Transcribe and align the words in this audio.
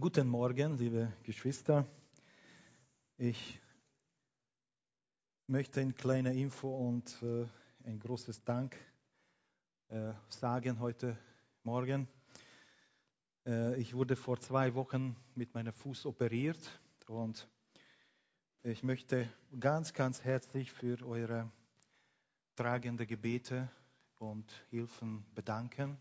Guten 0.00 0.28
Morgen, 0.28 0.78
liebe 0.78 1.12
Geschwister. 1.24 1.84
Ich 3.16 3.58
möchte 5.48 5.80
eine 5.80 5.92
kleine 5.92 6.34
Info 6.34 6.68
und 6.68 7.20
äh, 7.20 7.48
ein 7.84 7.98
großes 7.98 8.44
Dank 8.44 8.76
äh, 9.88 10.12
sagen 10.28 10.78
heute 10.78 11.18
Morgen. 11.64 12.06
Äh, 13.44 13.74
ich 13.80 13.92
wurde 13.92 14.14
vor 14.14 14.38
zwei 14.38 14.72
Wochen 14.76 15.16
mit 15.34 15.52
meinem 15.54 15.72
Fuß 15.72 16.06
operiert 16.06 16.80
und 17.08 17.48
ich 18.62 18.84
möchte 18.84 19.28
ganz, 19.58 19.94
ganz 19.94 20.22
herzlich 20.22 20.70
für 20.70 21.04
eure 21.04 21.50
tragende 22.54 23.04
Gebete 23.04 23.68
und 24.20 24.48
Hilfen 24.70 25.26
bedanken 25.34 26.00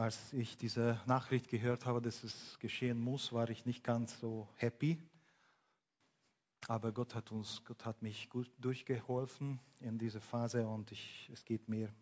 als 0.00 0.32
ich 0.32 0.56
diese 0.56 0.98
Nachricht 1.04 1.48
gehört 1.48 1.84
habe, 1.84 2.00
dass 2.00 2.24
es 2.24 2.58
geschehen 2.58 2.98
muss, 2.98 3.34
war 3.34 3.50
ich 3.50 3.66
nicht 3.66 3.84
ganz 3.84 4.18
so 4.18 4.48
happy. 4.56 4.98
Aber 6.68 6.90
Gott 6.90 7.14
hat 7.14 7.30
uns, 7.30 7.62
Gott 7.66 7.84
hat 7.84 8.00
mich 8.00 8.30
gut 8.30 8.50
durchgeholfen 8.58 9.60
in 9.78 9.98
dieser 9.98 10.22
Phase 10.22 10.66
und 10.66 10.90
ich, 10.90 11.28
es 11.30 11.44
geht 11.44 11.68
mir 11.68 11.92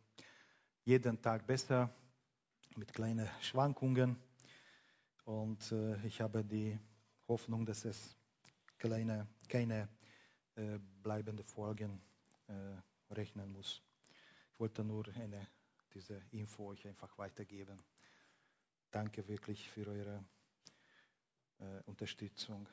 jeden 0.85 1.21
Tag 1.21 1.45
besser 1.45 1.93
mit 2.77 2.93
kleinen 2.93 3.29
Schwankungen. 3.41 4.17
Und 5.25 5.73
äh, 5.73 6.01
ich 6.07 6.21
habe 6.21 6.45
die 6.45 6.79
Hoffnung, 7.27 7.67
dass 7.67 7.85
es 7.85 8.17
kleine, 8.79 9.27
keine 9.49 9.89
äh, 10.55 10.79
bleibende 11.03 11.43
Folgen 11.43 12.01
äh, 12.47 13.13
rechnen 13.13 13.51
muss. 13.51 13.83
Ich 14.53 14.61
wollte 14.61 14.85
nur 14.85 15.09
eine 15.17 15.49
diese 15.95 16.23
Info 16.31 16.69
euch 16.69 16.87
einfach 16.87 17.17
weitergeben. 17.19 17.83
Danke 18.91 19.27
wirklich 19.29 19.69
für 19.71 19.87
eure 19.87 20.25
äh, 21.59 21.83
Unterstützung. 21.85 22.69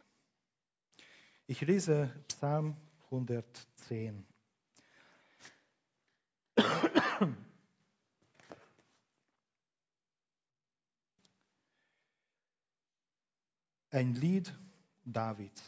Ich 1.47 1.61
lese 1.61 2.11
Psalm 2.27 2.75
110. 3.05 4.25
Ein 13.91 14.13
Lied 14.15 14.53
Davids. 15.05 15.61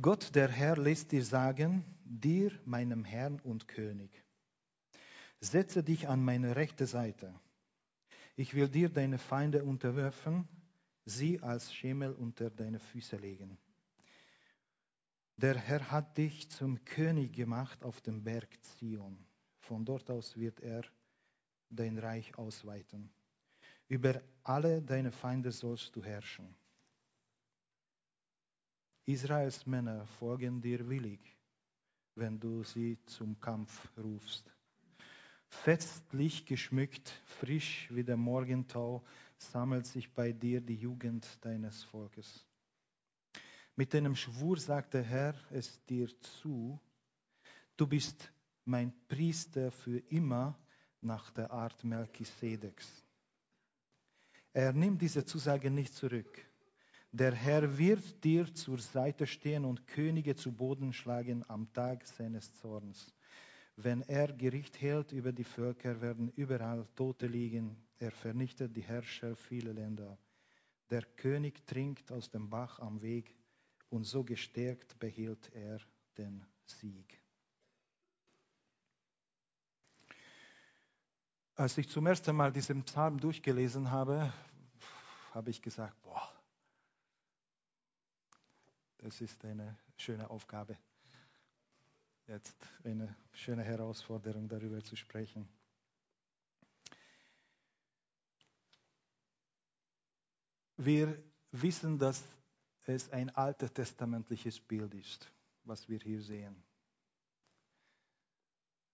Gott 0.00 0.34
der 0.34 0.48
Herr 0.48 0.76
lässt 0.76 1.12
dir 1.12 1.24
sagen, 1.24 1.84
dir, 2.04 2.52
meinem 2.64 3.04
Herrn 3.04 3.40
und 3.40 3.66
König 3.66 4.10
setze 5.40 5.82
dich 5.82 6.08
an 6.08 6.22
meine 6.22 6.56
rechte 6.56 6.86
Seite. 6.86 7.34
Ich 8.36 8.54
will 8.54 8.68
dir 8.68 8.88
deine 8.88 9.18
Feinde 9.18 9.64
unterwerfen, 9.64 10.46
sie 11.04 11.42
als 11.42 11.74
Schemel 11.74 12.12
unter 12.12 12.50
deine 12.50 12.78
Füße 12.78 13.16
legen. 13.16 13.58
Der 15.36 15.56
Herr 15.56 15.90
hat 15.90 16.18
dich 16.18 16.50
zum 16.50 16.84
König 16.84 17.32
gemacht 17.32 17.82
auf 17.82 18.00
dem 18.02 18.22
Berg 18.22 18.62
Zion. 18.62 19.18
Von 19.60 19.84
dort 19.84 20.10
aus 20.10 20.36
wird 20.36 20.60
er 20.60 20.82
dein 21.70 21.98
Reich 21.98 22.36
ausweiten. 22.36 23.10
Über 23.88 24.20
alle 24.42 24.82
deine 24.82 25.10
Feinde 25.10 25.50
sollst 25.50 25.96
du 25.96 26.04
herrschen. 26.04 26.54
Israels 29.06 29.66
Männer 29.66 30.06
folgen 30.06 30.60
dir 30.60 30.88
willig, 30.88 31.20
wenn 32.14 32.38
du 32.38 32.62
sie 32.62 32.98
zum 33.06 33.40
Kampf 33.40 33.88
rufst. 33.96 34.52
Festlich 35.50 36.46
geschmückt, 36.46 37.10
frisch 37.26 37.88
wie 37.90 38.04
der 38.04 38.16
Morgentau, 38.16 39.04
sammelt 39.36 39.86
sich 39.86 40.12
bei 40.12 40.32
dir 40.32 40.60
die 40.60 40.76
Jugend 40.76 41.26
deines 41.42 41.82
Volkes. 41.84 42.46
Mit 43.76 43.94
einem 43.94 44.14
Schwur 44.14 44.58
sagt 44.58 44.94
der 44.94 45.02
Herr 45.02 45.34
es 45.50 45.84
dir 45.86 46.08
zu, 46.20 46.80
du 47.76 47.86
bist 47.86 48.32
mein 48.64 48.92
Priester 49.08 49.70
für 49.70 49.98
immer 50.08 50.58
nach 51.00 51.30
der 51.30 51.50
Art 51.50 51.82
Melchisedeks. 51.84 53.04
Er 54.52 54.72
nimmt 54.72 55.00
diese 55.00 55.24
Zusage 55.24 55.70
nicht 55.70 55.94
zurück. 55.94 56.44
Der 57.12 57.34
Herr 57.34 57.76
wird 57.78 58.22
dir 58.24 58.52
zur 58.54 58.78
Seite 58.78 59.26
stehen 59.26 59.64
und 59.64 59.86
Könige 59.86 60.36
zu 60.36 60.52
Boden 60.52 60.92
schlagen 60.92 61.44
am 61.48 61.72
Tag 61.72 62.06
seines 62.06 62.54
Zorns. 62.56 63.12
Wenn 63.82 64.02
er 64.02 64.30
Gericht 64.34 64.78
hält 64.82 65.10
über 65.10 65.32
die 65.32 65.44
Völker, 65.44 66.02
werden 66.02 66.28
überall 66.36 66.86
Tote 66.96 67.26
liegen. 67.26 67.82
Er 67.98 68.10
vernichtet 68.10 68.76
die 68.76 68.82
Herrscher 68.82 69.34
vieler 69.34 69.72
Länder. 69.72 70.18
Der 70.90 71.02
König 71.02 71.66
trinkt 71.66 72.12
aus 72.12 72.28
dem 72.28 72.50
Bach 72.50 72.78
am 72.80 73.00
Weg 73.00 73.34
und 73.88 74.04
so 74.04 74.22
gestärkt 74.22 74.98
behielt 74.98 75.50
er 75.54 75.80
den 76.18 76.44
Sieg. 76.66 77.22
Als 81.54 81.78
ich 81.78 81.88
zum 81.88 82.06
ersten 82.06 82.36
Mal 82.36 82.52
diesen 82.52 82.82
Psalm 82.84 83.18
durchgelesen 83.18 83.90
habe, 83.90 84.30
habe 85.32 85.48
ich 85.48 85.62
gesagt, 85.62 86.02
boah, 86.02 86.30
das 88.98 89.22
ist 89.22 89.42
eine 89.42 89.78
schöne 89.96 90.28
Aufgabe 90.28 90.76
jetzt 92.30 92.56
eine 92.84 93.16
schöne 93.32 93.64
Herausforderung, 93.64 94.48
darüber 94.48 94.80
zu 94.84 94.94
sprechen. 94.94 95.48
Wir 100.76 101.20
wissen, 101.50 101.98
dass 101.98 102.22
es 102.86 103.10
ein 103.10 103.30
alttestamentliches 103.30 104.60
Bild 104.60 104.94
ist, 104.94 105.30
was 105.64 105.88
wir 105.88 105.98
hier 105.98 106.22
sehen. 106.22 106.62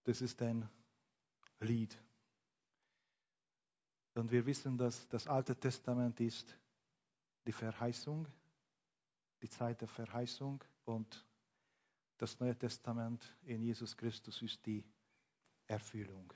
Das 0.05 0.23
ist 0.23 0.41
ein 0.41 0.67
Lied. 1.61 1.97
Und 4.15 4.31
wir 4.31 4.47
wissen, 4.47 4.79
dass 4.79 5.07
das 5.09 5.27
Alte 5.27 5.55
Testament 5.55 6.19
ist 6.21 6.57
die 7.47 7.53
Verheißung, 7.53 8.27
die 9.43 9.51
Zeit 9.51 9.83
der 9.83 9.89
Verheißung 9.89 10.65
und 10.87 11.26
das 12.19 12.39
Neue 12.41 12.57
Testament 12.57 13.37
in 13.45 13.63
Jesus 13.63 13.97
Christus 13.97 14.41
ist 14.43 14.65
die 14.65 14.85
Erfüllung. 15.67 16.33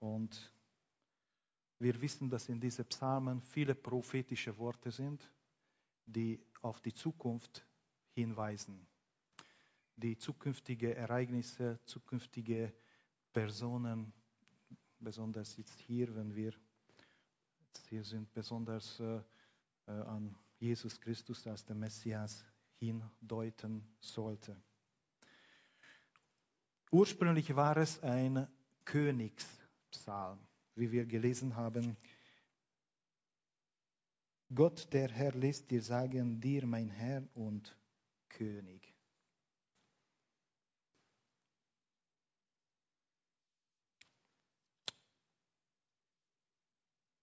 Und 0.00 0.52
wir 1.78 2.00
wissen, 2.00 2.28
dass 2.28 2.48
in 2.48 2.60
diesen 2.60 2.84
Psalmen 2.86 3.40
viele 3.40 3.74
prophetische 3.74 4.56
Worte 4.58 4.90
sind, 4.90 5.30
die 6.06 6.40
auf 6.62 6.80
die 6.80 6.94
Zukunft 6.94 7.64
hinweisen. 8.14 8.86
Die 9.96 10.16
zukünftige 10.16 10.94
Ereignisse, 10.94 11.78
zukünftige 11.84 12.72
Personen, 13.32 14.12
besonders 14.98 15.56
jetzt 15.56 15.78
hier, 15.80 16.14
wenn 16.14 16.34
wir 16.34 16.52
jetzt 17.60 17.86
hier 17.88 18.04
sind, 18.04 18.32
besonders 18.32 18.98
äh 19.00 19.20
an 19.86 20.36
Jesus 20.58 21.00
Christus 21.00 21.46
als 21.46 21.64
der 21.64 21.76
Messias 21.76 22.44
hindeuten 22.78 23.86
sollte. 24.00 24.56
Ursprünglich 26.90 27.54
war 27.54 27.76
es 27.76 28.02
ein 28.02 28.48
Königspsalm, 28.84 30.38
wie 30.74 30.90
wir 30.90 31.04
gelesen 31.04 31.54
haben. 31.56 31.96
Gott, 34.54 34.92
der 34.92 35.10
Herr, 35.10 35.32
lässt 35.32 35.70
dir 35.70 35.82
sagen, 35.82 36.40
dir 36.40 36.66
mein 36.66 36.88
Herr 36.88 37.22
und 37.34 37.76
König. 38.30 38.94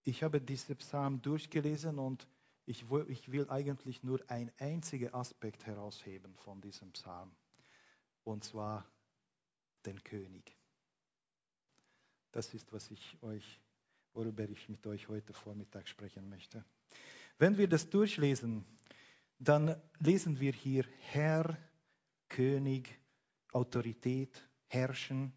Ich 0.03 0.21
habe 0.21 0.39
diesen 0.39 0.75
Psalm 0.75 1.19
durchgelesen 1.23 1.97
und 1.97 2.27
ich 2.65 2.89
will, 2.89 3.05
ich 3.09 3.31
will 3.31 3.49
eigentlich 3.49 4.03
nur 4.03 4.19
einen 4.29 4.51
einzigen 4.57 5.13
Aspekt 5.13 5.65
herausheben 5.65 6.35
von 6.35 6.61
diesem 6.61 6.91
Psalm, 6.91 7.31
und 8.23 8.43
zwar 8.43 8.85
den 9.85 10.03
König. 10.03 10.55
Das 12.31 12.53
ist, 12.53 12.73
was 12.73 12.89
ich 12.91 13.17
euch, 13.21 13.61
worüber 14.13 14.49
ich 14.49 14.67
mit 14.67 14.85
euch 14.87 15.07
heute 15.07 15.33
Vormittag 15.33 15.87
sprechen 15.87 16.27
möchte. 16.27 16.65
Wenn 17.37 17.57
wir 17.57 17.67
das 17.67 17.89
durchlesen, 17.89 18.65
dann 19.37 19.79
lesen 19.99 20.39
wir 20.39 20.53
hier 20.53 20.85
Herr, 20.99 21.57
König, 22.29 22.99
Autorität, 23.51 24.49
Herrschen. 24.67 25.31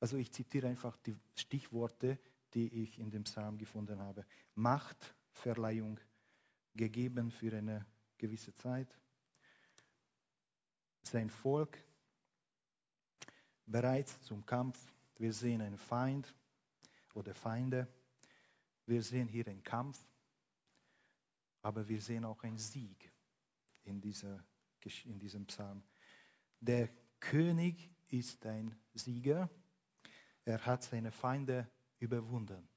Also 0.00 0.16
ich 0.16 0.32
zitiere 0.32 0.68
einfach 0.68 0.96
die 0.98 1.16
Stichworte, 1.36 2.18
die 2.54 2.68
ich 2.82 2.98
in 2.98 3.10
dem 3.10 3.24
Psalm 3.24 3.56
gefunden 3.58 4.00
habe. 4.00 4.26
Macht, 4.54 5.14
Verleihung, 5.30 5.98
gegeben 6.76 7.30
für 7.30 7.56
eine 7.56 7.86
gewisse 8.18 8.54
Zeit. 8.54 8.88
Sein 11.02 11.30
Volk 11.30 11.78
bereit 13.66 14.08
zum 14.22 14.44
Kampf. 14.44 14.78
Wir 15.18 15.32
sehen 15.32 15.60
einen 15.60 15.78
Feind 15.78 16.34
oder 17.14 17.34
Feinde. 17.34 17.88
Wir 18.86 19.02
sehen 19.02 19.28
hier 19.28 19.46
einen 19.48 19.62
Kampf, 19.62 19.98
aber 21.62 21.88
wir 21.88 22.00
sehen 22.00 22.24
auch 22.24 22.42
einen 22.42 22.58
Sieg 22.58 23.12
in, 23.84 24.00
dieser, 24.00 24.44
in 25.04 25.18
diesem 25.18 25.46
Psalm. 25.46 25.82
Der 26.60 26.88
König 27.18 27.90
ist 28.08 28.46
ein 28.46 28.74
Sieger. 28.94 29.50
Er 30.44 30.64
hat 30.64 30.84
seine 30.84 31.10
Feinde 31.10 31.68
überwunden. 31.98 32.68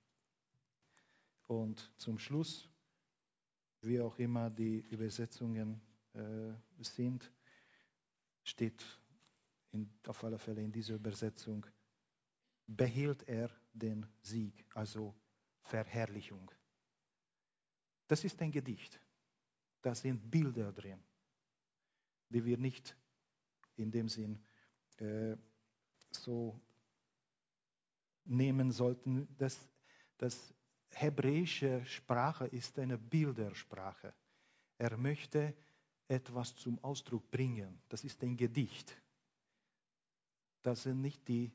Und 1.48 1.94
zum 1.98 2.18
Schluss, 2.18 2.70
wie 3.82 4.02
auch 4.02 4.18
immer 4.20 4.50
die 4.50 4.80
Übersetzungen 4.90 5.82
äh, 6.14 6.54
sind, 6.82 7.32
steht 8.44 8.84
in, 9.72 9.90
auf 10.08 10.24
alle 10.24 10.38
Fälle 10.38 10.62
in 10.62 10.72
dieser 10.72 10.96
Übersetzung, 10.96 11.66
behielt 12.68 13.28
er 13.28 13.50
den 13.74 14.06
Sieg, 14.22 14.66
also 14.74 15.16
Verherrlichung. 15.62 16.52
Das 18.08 18.24
ist 18.24 18.42
ein 18.42 18.52
Gedicht. 18.52 19.00
Da 19.82 19.96
sind 19.96 20.30
Bilder 20.30 20.74
drin, 20.74 21.02
die 22.30 22.44
wir 22.44 22.58
nicht 22.58 22.98
in 23.76 23.92
dem 23.92 24.10
Sinn 24.10 24.44
äh, 24.98 25.38
so 26.12 26.60
nehmen 28.26 28.72
sollten. 28.72 29.28
Das, 29.38 29.58
das 30.18 30.54
hebräische 30.92 31.86
Sprache 31.86 32.48
ist 32.48 32.78
eine 32.80 32.98
Bildersprache. 32.98 34.14
Er 34.78 34.98
möchte 34.98 35.56
etwas 36.08 36.56
zum 36.56 36.84
Ausdruck 36.84 37.30
bringen. 37.30 37.82
Das 37.90 38.04
ist 38.04 38.24
ein 38.24 38.36
Gedicht. 38.36 39.00
Das 40.62 40.84
sind 40.84 41.02
nicht 41.02 41.28
die 41.28 41.52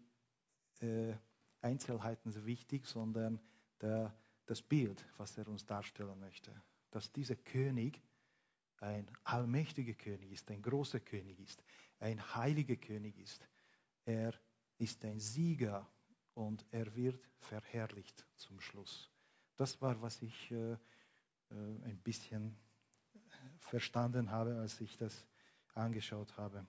äh, 0.80 1.14
Einzelheiten 1.60 2.44
wichtig, 2.44 2.86
sondern 2.86 3.40
der, 3.80 4.14
das 4.46 4.62
Bild, 4.62 5.04
was 5.16 5.36
er 5.36 5.48
uns 5.48 5.64
darstellen 5.66 6.18
möchte. 6.20 6.52
Dass 6.90 7.12
dieser 7.12 7.36
König 7.36 8.00
ein 8.78 9.10
allmächtiger 9.24 9.94
König 9.94 10.32
ist, 10.32 10.50
ein 10.50 10.62
großer 10.62 11.00
König 11.00 11.40
ist, 11.40 11.62
ein 11.98 12.20
heiliger 12.34 12.76
König 12.76 13.18
ist. 13.18 13.48
Er 14.04 14.34
ist 14.78 15.04
ein 15.04 15.18
Sieger 15.18 15.88
und 16.34 16.64
er 16.70 16.94
wird 16.94 17.28
verherrlicht 17.38 18.26
zum 18.36 18.60
Schluss. 18.60 19.13
Das 19.56 19.80
war, 19.80 20.00
was 20.02 20.20
ich 20.22 20.50
äh, 20.50 20.72
äh, 20.72 20.76
ein 21.50 22.00
bisschen 22.02 22.56
verstanden 23.58 24.30
habe, 24.30 24.56
als 24.56 24.80
ich 24.80 24.96
das 24.96 25.26
angeschaut 25.74 26.36
habe. 26.36 26.66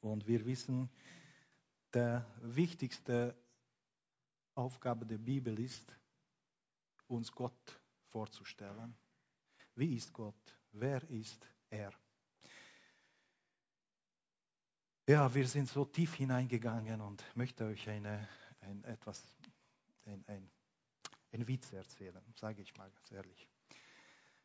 Und 0.00 0.26
wir 0.26 0.44
wissen, 0.46 0.90
der 1.92 2.26
wichtigste 2.42 3.36
Aufgabe 4.54 5.06
der 5.06 5.18
Bibel 5.18 5.58
ist, 5.58 5.94
uns 7.08 7.32
Gott 7.32 7.80
vorzustellen. 8.08 8.94
Wie 9.74 9.94
ist 9.96 10.12
Gott? 10.12 10.58
Wer 10.72 11.02
ist 11.10 11.46
er? 11.68 11.92
Ja, 15.06 15.32
wir 15.34 15.46
sind 15.48 15.68
so 15.68 15.84
tief 15.84 16.14
hineingegangen 16.14 17.00
und 17.00 17.24
möchte 17.34 17.64
euch 17.64 17.88
eine, 17.88 18.28
ein, 18.60 18.84
etwas, 18.84 19.24
ein, 20.04 20.24
ein, 20.28 20.50
ein 21.32 21.46
Witz 21.46 21.72
erzählen, 21.72 22.22
sage 22.34 22.62
ich 22.62 22.76
mal 22.76 22.90
ganz 22.90 23.12
ehrlich. 23.12 23.48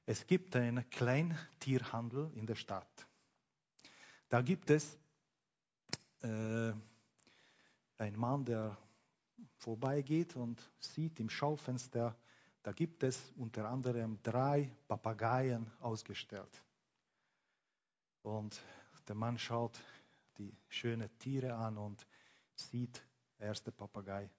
Es 0.05 0.27
gibt 0.27 0.55
einen 0.55 0.87
Kleintierhandel 0.89 2.31
in 2.35 2.45
der 2.45 2.55
Stadt. 2.55 3.07
Da 4.29 4.41
gibt 4.41 4.69
es 4.69 4.97
äh, 6.21 6.73
einen 7.97 8.17
Mann, 8.17 8.45
der 8.45 8.77
vorbeigeht 9.57 10.35
und 10.35 10.61
sieht 10.79 11.19
im 11.19 11.29
Schaufenster, 11.29 12.15
da 12.61 12.71
gibt 12.71 13.03
es 13.03 13.31
unter 13.37 13.69
anderem 13.69 14.19
drei 14.23 14.71
Papageien 14.87 15.71
ausgestellt. 15.81 16.63
Und 18.23 18.59
der 19.07 19.15
Mann 19.15 19.37
schaut 19.37 19.79
die 20.37 20.55
schönen 20.67 21.09
Tiere 21.19 21.53
an 21.53 21.77
und 21.77 22.05
sieht, 22.55 23.05
erste 23.37 23.71
Papagei, 23.71 24.29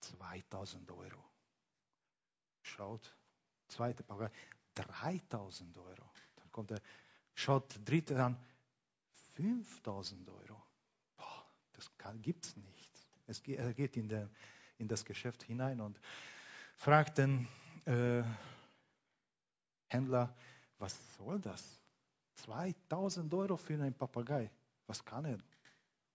2000 0.00 0.90
Euro. 0.92 1.29
Schaut, 2.62 3.16
zweite 3.68 4.02
Papagei, 4.02 4.30
3000 4.74 5.76
Euro. 5.78 6.10
Dann 6.36 6.52
kommt 6.52 6.70
er, 6.70 6.80
schaut 7.34 7.78
dritte 7.84 8.22
an, 8.22 8.36
5000 9.34 10.28
Euro. 10.28 10.62
Boah, 11.16 11.46
das 11.72 11.90
gibt 12.22 12.44
es 12.44 12.56
nicht. 12.56 12.90
Es 13.26 13.42
geht, 13.42 13.58
er 13.58 13.72
geht 13.72 13.96
in, 13.96 14.08
der, 14.08 14.28
in, 14.78 14.88
das 14.88 15.04
Geschäft 15.04 15.42
hinein 15.44 15.80
und 15.80 16.00
fragt 16.74 17.18
den 17.18 17.46
äh, 17.84 18.22
Händler, 19.88 20.34
was 20.78 20.98
soll 21.16 21.40
das? 21.40 21.80
2000 22.34 23.32
Euro 23.34 23.56
für 23.56 23.74
einen 23.74 23.94
Papagei. 23.94 24.50
Was 24.86 25.04
kann 25.04 25.24
er? 25.24 25.38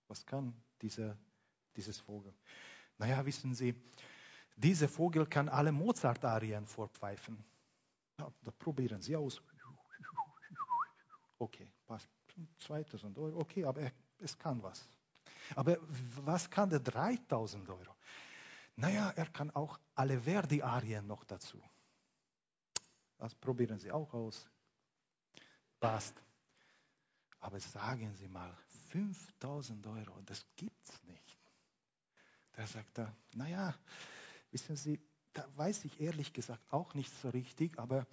Was 0.07 0.25
kann 0.25 0.53
dieser, 0.81 1.17
dieses 1.75 1.99
Vogel? 1.99 2.33
Naja, 2.97 3.25
wissen 3.25 3.53
Sie, 3.53 3.75
dieser 4.55 4.87
Vogel 4.87 5.25
kann 5.25 5.49
alle 5.49 5.71
Mozart-Arien 5.71 6.65
vorpfeifen. 6.65 7.43
Ja, 8.17 8.31
da 8.43 8.51
probieren 8.51 9.01
Sie 9.01 9.15
aus. 9.15 9.41
Okay, 11.37 11.69
passt. 11.85 12.09
2000 12.59 13.17
Euro, 13.17 13.39
okay, 13.39 13.65
aber 13.65 13.81
er, 13.81 13.91
es 14.19 14.37
kann 14.37 14.61
was. 14.63 14.89
Aber 15.55 15.77
was 16.23 16.49
kann 16.49 16.69
der 16.69 16.79
3000 16.79 17.69
Euro? 17.69 17.95
Naja, 18.77 19.11
er 19.15 19.27
kann 19.27 19.51
auch 19.51 19.79
alle 19.93 20.19
Verdi-Arien 20.19 21.05
noch 21.05 21.23
dazu. 21.23 21.61
Das 23.17 23.33
probieren 23.35 23.79
Sie 23.79 23.91
auch 23.91 24.13
aus. 24.13 24.49
Passt. 25.79 26.21
Aber 27.39 27.59
sagen 27.59 28.13
Sie 28.15 28.27
mal, 28.27 28.55
5000 28.89 29.85
Euro, 29.87 30.21
das 30.25 30.45
gibt 30.55 30.89
es 30.89 31.03
nicht. 31.03 31.37
Da 32.53 32.65
sagt 32.65 32.97
er, 32.97 33.15
naja, 33.33 33.75
wissen 34.55 34.77
Sie, 34.77 35.01
da 35.33 35.45
weiß 35.57 35.83
ich 35.83 35.99
ehrlich 35.99 36.31
gesagt 36.31 36.63
auch 36.71 36.93
nicht 36.93 37.13
so 37.19 37.27
richtig, 37.27 37.77
aber 37.77 38.07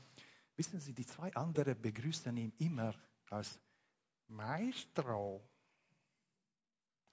wissen 0.57 0.81
Sie, 0.81 0.93
die 0.93 1.07
zwei 1.07 1.33
anderen 1.37 1.81
begrüßen 1.81 2.37
ihn 2.37 2.53
immer 2.59 2.97
als 3.31 3.61
Maestro. 4.27 5.41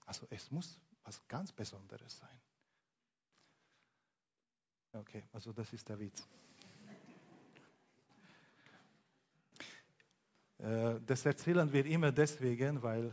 Also 0.08 0.26
es 0.32 0.50
muss 0.50 0.80
was 1.04 1.28
ganz 1.28 1.52
Besonderes 1.52 2.18
sein. 2.18 2.42
Okay, 4.94 5.24
also 5.32 5.54
das 5.54 5.72
ist 5.74 5.88
der 5.88 6.00
Witz. 6.00 6.28
Äh, 10.58 11.00
das 11.06 11.24
erzählen 11.24 11.72
wir 11.72 11.86
immer 11.86 12.12
deswegen, 12.12 12.82
weil 12.82 13.12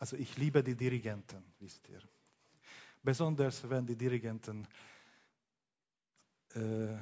also 0.00 0.16
ich 0.16 0.36
liebe 0.36 0.64
die 0.64 0.74
Dirigenten, 0.74 1.44
wisst 1.60 1.88
ihr. 1.88 2.02
Besonders 3.00 3.70
wenn 3.70 3.86
die 3.86 3.96
Dirigenten 3.96 4.66
äh, 6.54 6.96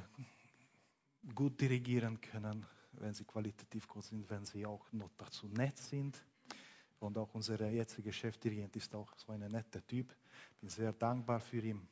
gut 1.35 1.61
dirigieren 1.61 2.21
können, 2.21 2.67
wenn 2.93 3.14
sie 3.14 3.25
qualitativ 3.25 3.87
gut 3.88 4.05
sind, 4.05 4.28
wenn 4.31 4.45
sie 4.45 4.67
auch 4.67 4.90
noch 4.93 5.11
dazu 5.17 5.49
nett 5.49 5.78
sind. 5.78 6.23
Und 7.00 7.17
auch 7.17 7.33
unser 7.35 7.69
jetziger 7.71 8.12
Chefdirigent 8.12 8.75
ist 8.76 8.95
auch 8.95 9.14
so 9.17 9.33
ein 9.33 9.40
netter 9.40 9.87
Typ. 9.87 10.12
Bin 10.61 10.69
sehr 10.69 10.93
dankbar 10.93 11.40
für 11.40 11.61
ihn. 11.61 11.87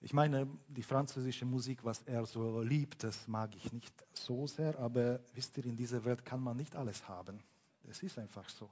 Ich 0.00 0.12
meine, 0.12 0.46
die 0.68 0.82
französische 0.82 1.44
Musik, 1.44 1.84
was 1.84 2.02
er 2.02 2.24
so 2.24 2.62
liebt, 2.62 3.02
das 3.02 3.26
mag 3.26 3.54
ich 3.56 3.72
nicht 3.72 3.92
so 4.12 4.46
sehr, 4.46 4.78
aber 4.78 5.20
wisst 5.34 5.56
ihr, 5.58 5.66
in 5.66 5.76
dieser 5.76 6.04
Welt 6.04 6.24
kann 6.24 6.40
man 6.40 6.56
nicht 6.56 6.76
alles 6.76 7.08
haben. 7.08 7.42
Es 7.88 8.02
ist 8.02 8.18
einfach 8.18 8.48
so. 8.48 8.70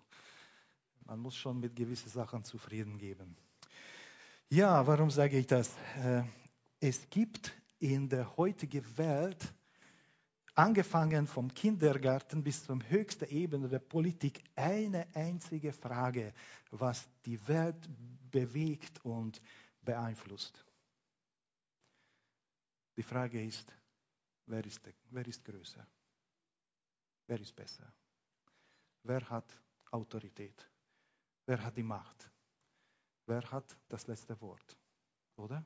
Man 1.05 1.19
muss 1.19 1.37
schon 1.37 1.59
mit 1.59 1.75
gewissen 1.75 2.11
Sachen 2.11 2.45
zufrieden 2.45 2.99
geben. 2.99 3.37
Ja, 4.49 4.87
warum 4.87 5.11
sage 5.11 5.39
ich 5.39 5.47
das? 5.47 5.73
Es 6.89 7.11
gibt 7.11 7.53
in 7.81 8.09
der 8.09 8.37
heutigen 8.37 8.97
Welt 8.97 9.53
angefangen 10.55 11.27
vom 11.27 11.53
Kindergarten 11.53 12.45
bis 12.45 12.63
zum 12.63 12.81
höchsten 12.89 13.25
Ebene 13.25 13.69
der 13.69 13.81
Politik, 13.81 14.45
eine 14.55 15.13
einzige 15.13 15.73
Frage, 15.73 16.33
was 16.71 17.05
die 17.25 17.45
Welt 17.49 17.89
bewegt 18.31 19.05
und 19.05 19.43
beeinflusst. 19.83 20.65
Die 22.97 23.03
Frage 23.03 23.45
ist, 23.45 23.75
wer 24.47 24.65
ist, 24.65 24.89
wer 25.11 25.27
ist 25.27 25.45
größer? 25.45 25.85
Wer 27.27 27.41
ist 27.41 27.57
besser? 27.57 27.93
Wer 29.03 29.29
hat 29.29 29.61
Autorität? 29.91 30.71
Wer 31.47 31.65
hat 31.65 31.77
die 31.77 31.83
Macht? 31.83 32.31
Wer 33.27 33.43
hat 33.51 33.77
das 33.89 34.07
letzte 34.07 34.41
Wort? 34.41 34.77
Oder? 35.35 35.65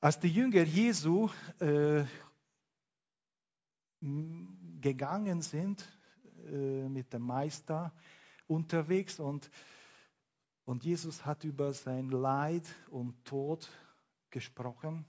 Als 0.00 0.20
die 0.20 0.28
Jünger 0.28 0.62
Jesu 0.62 1.28
äh, 1.60 2.04
gegangen 4.80 5.42
sind 5.42 5.86
äh, 6.46 6.88
mit 6.88 7.12
dem 7.12 7.22
Meister 7.22 7.92
unterwegs 8.46 9.18
und, 9.18 9.50
Und 10.68 10.84
Jesus 10.84 11.24
hat 11.24 11.44
über 11.44 11.72
sein 11.72 12.10
Leid 12.10 12.66
und 12.90 13.24
Tod 13.24 13.70
gesprochen. 14.28 15.06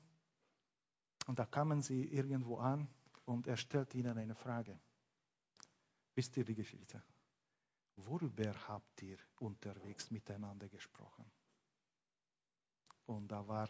Und 1.28 1.38
da 1.38 1.46
kamen 1.46 1.82
sie 1.82 2.06
irgendwo 2.06 2.60
an 2.60 2.88
und 3.26 3.46
er 3.46 3.58
stellt 3.58 3.94
ihnen 3.94 4.18
eine 4.18 4.36
Frage. 4.36 4.80
Wisst 6.16 6.38
ihr 6.38 6.46
die 6.46 6.56
Geschichte? 6.56 7.04
Worüber 7.98 8.54
habt 8.70 9.02
ihr 9.02 9.18
unterwegs 9.40 10.10
miteinander 10.12 10.70
gesprochen? 10.70 11.30
Und 13.06 13.28
da 13.28 13.46
war 13.46 13.68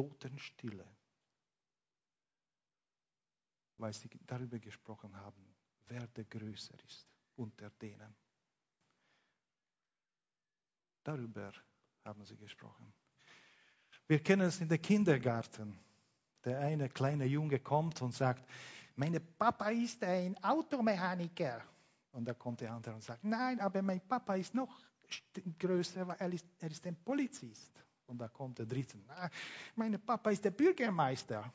Totenstille, 0.00 0.86
weil 3.76 3.92
sie 3.92 4.08
darüber 4.26 4.58
gesprochen 4.58 5.14
haben, 5.14 5.54
wer 5.88 6.06
der 6.06 6.24
Größer 6.24 6.74
ist 6.86 7.06
unter 7.36 7.68
denen. 7.68 8.14
Darüber 11.02 11.52
haben 12.02 12.24
sie 12.24 12.36
gesprochen. 12.38 12.90
Wir 14.06 14.22
kennen 14.22 14.48
es 14.48 14.60
in 14.62 14.68
der 14.68 14.78
Kindergarten. 14.78 15.78
Der 16.44 16.60
eine 16.60 16.88
kleine 16.88 17.26
Junge 17.26 17.60
kommt 17.60 18.00
und 18.00 18.14
sagt, 18.14 18.48
mein 18.96 19.20
Papa 19.36 19.68
ist 19.68 20.02
ein 20.02 20.42
Automechaniker. 20.42 21.62
Und 22.12 22.24
da 22.24 22.32
kommt 22.32 22.62
der 22.62 22.72
andere 22.72 22.94
und 22.94 23.02
sagt, 23.02 23.22
nein, 23.22 23.60
aber 23.60 23.82
mein 23.82 24.00
Papa 24.00 24.34
ist 24.36 24.54
noch 24.54 24.80
größer, 25.58 26.08
weil 26.08 26.16
er 26.18 26.32
ist, 26.32 26.46
er 26.58 26.70
ist 26.70 26.86
ein 26.86 26.96
Polizist. 26.96 27.84
Und 28.10 28.18
da 28.18 28.26
kommt 28.26 28.58
der 28.58 28.66
dritte, 28.66 28.98
mein 29.76 30.00
Papa 30.04 30.30
ist 30.30 30.44
der 30.44 30.50
Bürgermeister. 30.50 31.54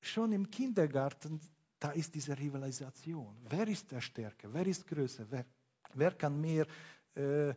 Schon 0.00 0.30
im 0.30 0.48
Kindergarten, 0.48 1.40
da 1.80 1.90
ist 1.90 2.14
diese 2.14 2.38
Rivalisation. 2.38 3.36
Wer 3.48 3.66
ist 3.66 3.90
der 3.90 4.00
Stärke? 4.00 4.52
Wer 4.54 4.64
ist 4.68 4.86
größer? 4.86 5.26
Wer, 5.28 5.44
wer 5.94 6.12
kann 6.12 6.40
mehr 6.40 6.64
äh, 7.16 7.54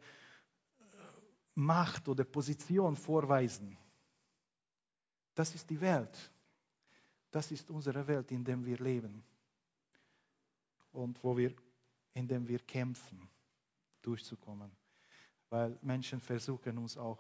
Macht 1.54 2.08
oder 2.08 2.24
Position 2.24 2.96
vorweisen. 2.96 3.78
Das 5.36 5.54
ist 5.54 5.70
die 5.70 5.80
Welt. 5.80 6.32
Das 7.30 7.52
ist 7.52 7.70
unsere 7.70 8.08
Welt, 8.08 8.32
in 8.32 8.44
der 8.44 8.66
wir 8.66 8.80
leben 8.80 9.24
und 10.92 11.24
wo 11.24 11.38
wir, 11.38 11.54
in 12.16 12.28
der 12.28 12.48
wir 12.48 12.60
kämpfen, 12.60 13.30
durchzukommen. 14.02 14.72
Weil 15.50 15.78
Menschen 15.82 16.20
versuchen 16.22 16.78
uns 16.78 16.98
auch 16.98 17.20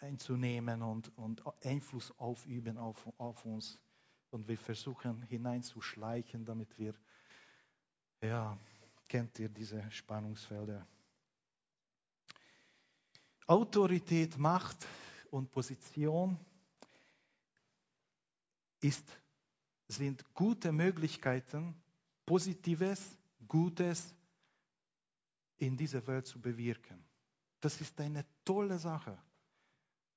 einzunehmen 0.00 0.82
und, 0.82 1.16
und 1.16 1.42
Einfluss 1.64 2.12
aufüben 2.18 2.78
auf, 2.78 3.08
auf 3.18 3.44
uns. 3.44 3.78
Und 4.30 4.46
wir 4.46 4.58
versuchen 4.58 5.22
hineinzuschleichen, 5.22 6.44
damit 6.44 6.78
wir 6.78 6.94
ja, 8.22 8.56
kennt 9.08 9.38
ihr 9.38 9.48
diese 9.48 9.90
Spannungsfelder. 9.90 10.86
Autorität, 13.46 14.38
Macht 14.38 14.86
und 15.30 15.50
Position 15.50 16.38
ist, 18.80 19.04
sind 19.88 20.22
gute 20.34 20.70
Möglichkeiten, 20.70 21.74
Positives, 22.24 23.18
Gutes 23.48 24.14
in 25.60 25.76
dieser 25.76 26.06
Welt 26.06 26.26
zu 26.26 26.40
bewirken. 26.40 27.04
Das 27.60 27.80
ist 27.80 28.00
eine 28.00 28.24
tolle 28.44 28.78
Sache. 28.78 29.16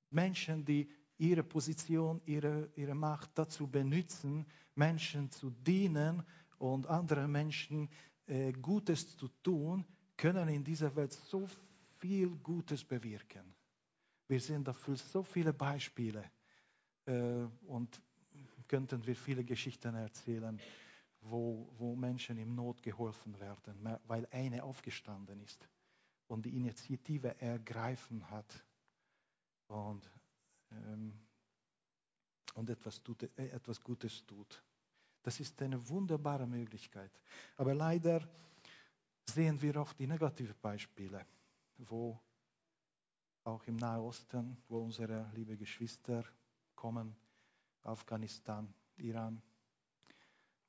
Menschen, 0.09 0.63
die 0.63 0.89
ihre 1.17 1.43
Position, 1.43 2.21
ihre, 2.25 2.69
ihre 2.75 2.95
Macht 2.95 3.31
dazu 3.35 3.67
benutzen, 3.67 4.45
Menschen 4.75 5.29
zu 5.29 5.49
dienen 5.51 6.23
und 6.57 6.87
andere 6.87 7.27
Menschen 7.27 7.89
äh, 8.25 8.53
Gutes 8.53 9.17
zu 9.17 9.27
tun, 9.43 9.85
können 10.15 10.47
in 10.47 10.63
dieser 10.63 10.95
Welt 10.95 11.11
so 11.11 11.47
viel 11.99 12.29
Gutes 12.37 12.83
bewirken. 12.83 13.53
Wir 14.27 14.39
sehen 14.39 14.63
dafür 14.63 14.95
so 14.95 15.23
viele 15.23 15.53
Beispiele 15.53 16.23
äh, 17.05 17.45
und 17.67 18.01
könnten 18.67 19.05
wir 19.05 19.15
viele 19.15 19.43
Geschichten 19.43 19.93
erzählen, 19.95 20.59
wo, 21.23 21.73
wo 21.77 21.95
Menschen 21.95 22.37
in 22.37 22.55
Not 22.55 22.81
geholfen 22.81 23.39
werden, 23.39 23.99
weil 24.05 24.27
eine 24.31 24.63
aufgestanden 24.63 25.39
ist 25.41 25.67
und 26.27 26.45
die 26.45 26.55
Initiative 26.55 27.39
ergreifen 27.39 28.29
hat 28.29 28.65
und, 29.67 30.09
ähm, 30.71 31.13
und 32.55 32.69
etwas, 32.69 33.01
tut, 33.01 33.23
äh, 33.23 33.49
etwas 33.49 33.81
Gutes 33.81 34.25
tut. 34.25 34.63
Das 35.21 35.39
ist 35.39 35.61
eine 35.61 35.89
wunderbare 35.89 36.45
Möglichkeit. 36.45 37.11
Aber 37.55 37.73
leider 37.73 38.27
sehen 39.25 39.61
wir 39.61 39.81
auch 39.81 39.93
die 39.93 40.07
negativen 40.07 40.55
Beispiele, 40.61 41.25
wo 41.77 42.19
auch 43.45 43.63
im 43.65 43.77
Nahen 43.77 44.01
Osten, 44.01 44.57
wo 44.67 44.79
unsere 44.79 45.29
liebe 45.33 45.57
Geschwister 45.57 46.23
kommen, 46.75 47.15
Afghanistan, 47.83 48.73
Iran, 48.97 49.41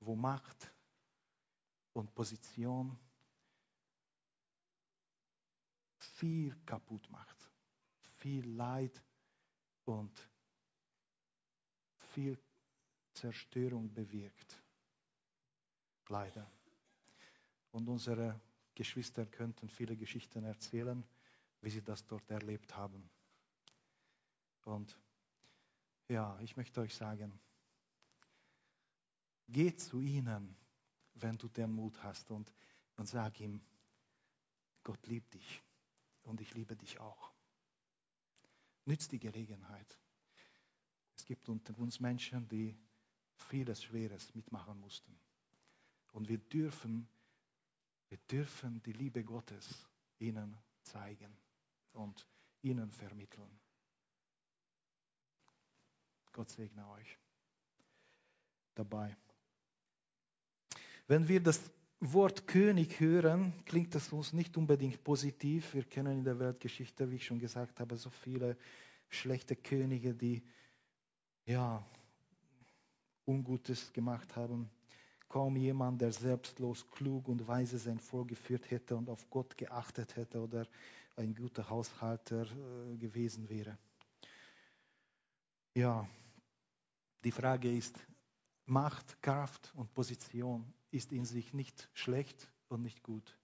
wo 0.05 0.15
Macht 0.15 0.73
und 1.93 2.15
Position 2.15 2.99
viel 5.99 6.55
kaputt 6.67 7.09
macht, 7.11 7.51
viel 8.19 8.47
Leid 8.51 9.03
und 9.85 10.29
viel 12.13 12.39
Zerstörung 13.13 13.93
bewirkt. 13.93 14.63
Leider. 16.09 16.51
Und 17.71 17.89
unsere 17.89 18.41
Geschwister 18.75 19.27
könnten 19.27 19.69
viele 19.69 19.97
Geschichten 19.97 20.45
erzählen, 20.45 21.05
wie 21.61 21.71
sie 21.71 21.83
das 21.83 22.07
dort 22.07 22.31
erlebt 22.31 22.77
haben. 22.77 23.09
Und 24.65 24.99
ja, 26.09 26.39
ich 26.41 26.57
möchte 26.57 26.81
euch 26.81 26.95
sagen, 26.95 27.41
geh 29.49 29.75
zu 29.77 30.01
ihnen, 30.01 30.57
wenn 31.15 31.39
du 31.39 31.49
den 31.49 31.73
Mut 31.73 32.03
hast 32.03 32.31
und, 32.31 32.53
und 32.97 33.07
sag 33.07 33.41
ihm, 33.41 33.61
Gott 34.83 35.07
liebt 35.07 35.35
dich 35.35 35.63
und 36.25 36.41
ich 36.41 36.55
liebe 36.55 36.77
dich 36.77 36.99
auch. 37.01 37.33
Nützt 38.85 39.13
die 39.13 39.19
Gelegenheit. 39.19 39.99
Es 41.17 41.25
gibt 41.25 41.49
unter 41.49 41.77
uns 41.79 42.01
Menschen, 42.01 42.49
die 42.49 42.77
vieles 43.37 43.83
Schweres 43.83 44.35
mitmachen 44.35 44.79
mussten. 44.79 45.17
Und 46.13 46.29
wir 46.29 46.39
dürfen, 46.39 47.09
wir 48.09 48.19
dürfen 48.31 48.83
die 48.83 48.93
Liebe 48.93 49.25
Gottes 49.25 49.89
ihnen 50.19 50.57
zeigen 50.83 51.37
und 51.93 52.27
ihnen 52.63 52.91
vermitteln. 52.91 53.61
Gott 56.33 56.51
segne 56.51 56.89
euch 56.89 57.19
dabei. 58.75 59.17
Wenn 61.07 61.29
wir 61.29 61.41
das 61.41 61.61
Wort 62.01 62.47
König 62.47 62.99
hören, 62.99 63.53
klingt 63.67 63.95
das 63.95 64.13
uns 64.13 64.33
nicht 64.33 64.57
unbedingt 64.57 65.05
positiv. 65.05 65.75
Wir 65.75 65.85
kennen 65.85 66.19
in 66.19 66.25
der 66.25 66.39
Weltgeschichte, 66.39 67.11
wie 67.11 67.17
ich 67.17 67.27
schon 67.27 67.39
gesagt 67.39 67.81
habe, 67.81 67.97
so 67.97 68.11
viele 68.11 68.57
schlechte 69.09 69.55
Könige, 69.55 70.15
die 70.15 70.43
ja 71.45 71.85
Ungutes 73.27 73.93
gemacht 73.93 74.35
haben. 74.37 74.71
Kaum 75.29 75.57
jemand, 75.57 76.01
der 76.01 76.13
selbstlos, 76.13 76.89
klug 76.91 77.29
und 77.29 77.47
weise 77.47 77.79
sein 77.79 77.99
Volk 77.99 78.29
geführt 78.29 78.71
hätte 78.71 78.97
und 78.97 79.11
auf 79.11 79.29
Gott 79.31 79.57
geachtet 79.57 80.17
hätte 80.17 80.41
oder 80.41 80.67
ein 81.17 81.35
guter 81.35 81.69
Haushalter 81.69 82.47
äh, 82.47 82.97
gewesen 82.97 83.49
wäre. 83.49 83.77
Ja, 85.75 86.09
die 87.25 87.33
Frage 87.33 87.75
ist, 87.75 87.99
Macht, 88.67 89.21
Kraft 89.21 89.73
und 89.75 89.93
Position 89.93 90.73
ist 90.95 91.13
in 91.13 91.25
sich 91.25 91.53
nicht 91.53 91.91
schlecht 91.93 92.51
und 92.69 92.83
nicht 92.83 93.03
gut. 93.03 93.37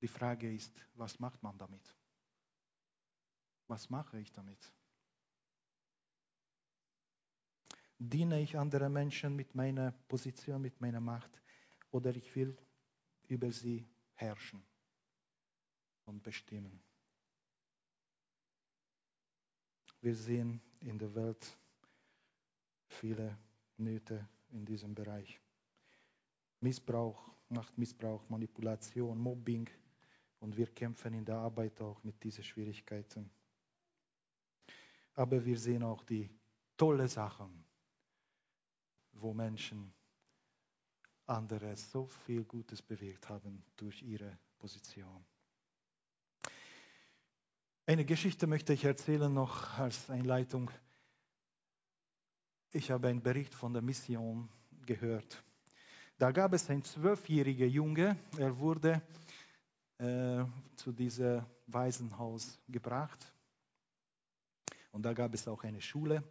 Die 0.00 0.08
Frage 0.08 0.52
ist, 0.52 0.72
was 0.94 1.20
macht 1.20 1.42
man 1.42 1.56
damit? 1.58 1.94
Was 3.66 3.90
mache 3.90 4.18
ich 4.18 4.32
damit? 4.32 4.72
Diene 7.98 8.40
ich 8.40 8.58
anderen 8.58 8.92
Menschen 8.92 9.36
mit 9.36 9.54
meiner 9.54 9.92
Position, 10.08 10.62
mit 10.62 10.80
meiner 10.80 11.00
Macht 11.00 11.40
oder 11.90 12.16
ich 12.16 12.34
will 12.34 12.56
über 13.28 13.52
sie 13.52 13.86
herrschen 14.14 14.64
und 16.06 16.22
bestimmen? 16.22 16.82
Wir 20.00 20.16
sehen 20.16 20.60
in 20.80 20.98
der 20.98 21.14
Welt 21.14 21.56
viele 22.88 23.38
Nöte 23.76 24.28
in 24.50 24.64
diesem 24.64 24.94
Bereich. 24.94 25.40
Missbrauch, 26.62 27.30
Machtmissbrauch, 27.48 28.28
Manipulation, 28.28 29.18
Mobbing 29.18 29.68
und 30.40 30.56
wir 30.56 30.66
kämpfen 30.68 31.14
in 31.14 31.24
der 31.24 31.36
Arbeit 31.36 31.80
auch 31.80 32.02
mit 32.02 32.22
diesen 32.22 32.44
Schwierigkeiten. 32.44 33.30
Aber 35.14 35.44
wir 35.44 35.58
sehen 35.58 35.82
auch 35.82 36.02
die 36.04 36.30
tolle 36.76 37.06
Sachen, 37.08 37.64
wo 39.12 39.34
Menschen 39.34 39.92
andere 41.26 41.76
so 41.76 42.06
viel 42.06 42.44
Gutes 42.44 42.82
bewirkt 42.82 43.28
haben 43.28 43.62
durch 43.76 44.02
ihre 44.02 44.38
Position. 44.58 45.24
Eine 47.86 48.04
Geschichte 48.04 48.46
möchte 48.46 48.72
ich 48.72 48.84
erzählen 48.84 49.32
noch 49.32 49.78
als 49.78 50.08
Einleitung. 50.08 50.70
Ich 52.70 52.90
habe 52.90 53.08
einen 53.08 53.22
Bericht 53.22 53.54
von 53.54 53.72
der 53.72 53.82
Mission 53.82 54.48
gehört. 54.86 55.42
Da 56.18 56.30
gab 56.30 56.52
es 56.52 56.68
einen 56.70 56.84
zwölfjährigen 56.84 57.68
Junge, 57.68 58.16
er 58.38 58.56
wurde 58.58 59.02
äh, 59.98 60.44
zu 60.76 60.92
diesem 60.92 61.44
Waisenhaus 61.66 62.60
gebracht. 62.68 63.32
Und 64.92 65.02
da 65.02 65.12
gab 65.12 65.34
es 65.34 65.48
auch 65.48 65.64
eine 65.64 65.80
Schule. 65.80 66.22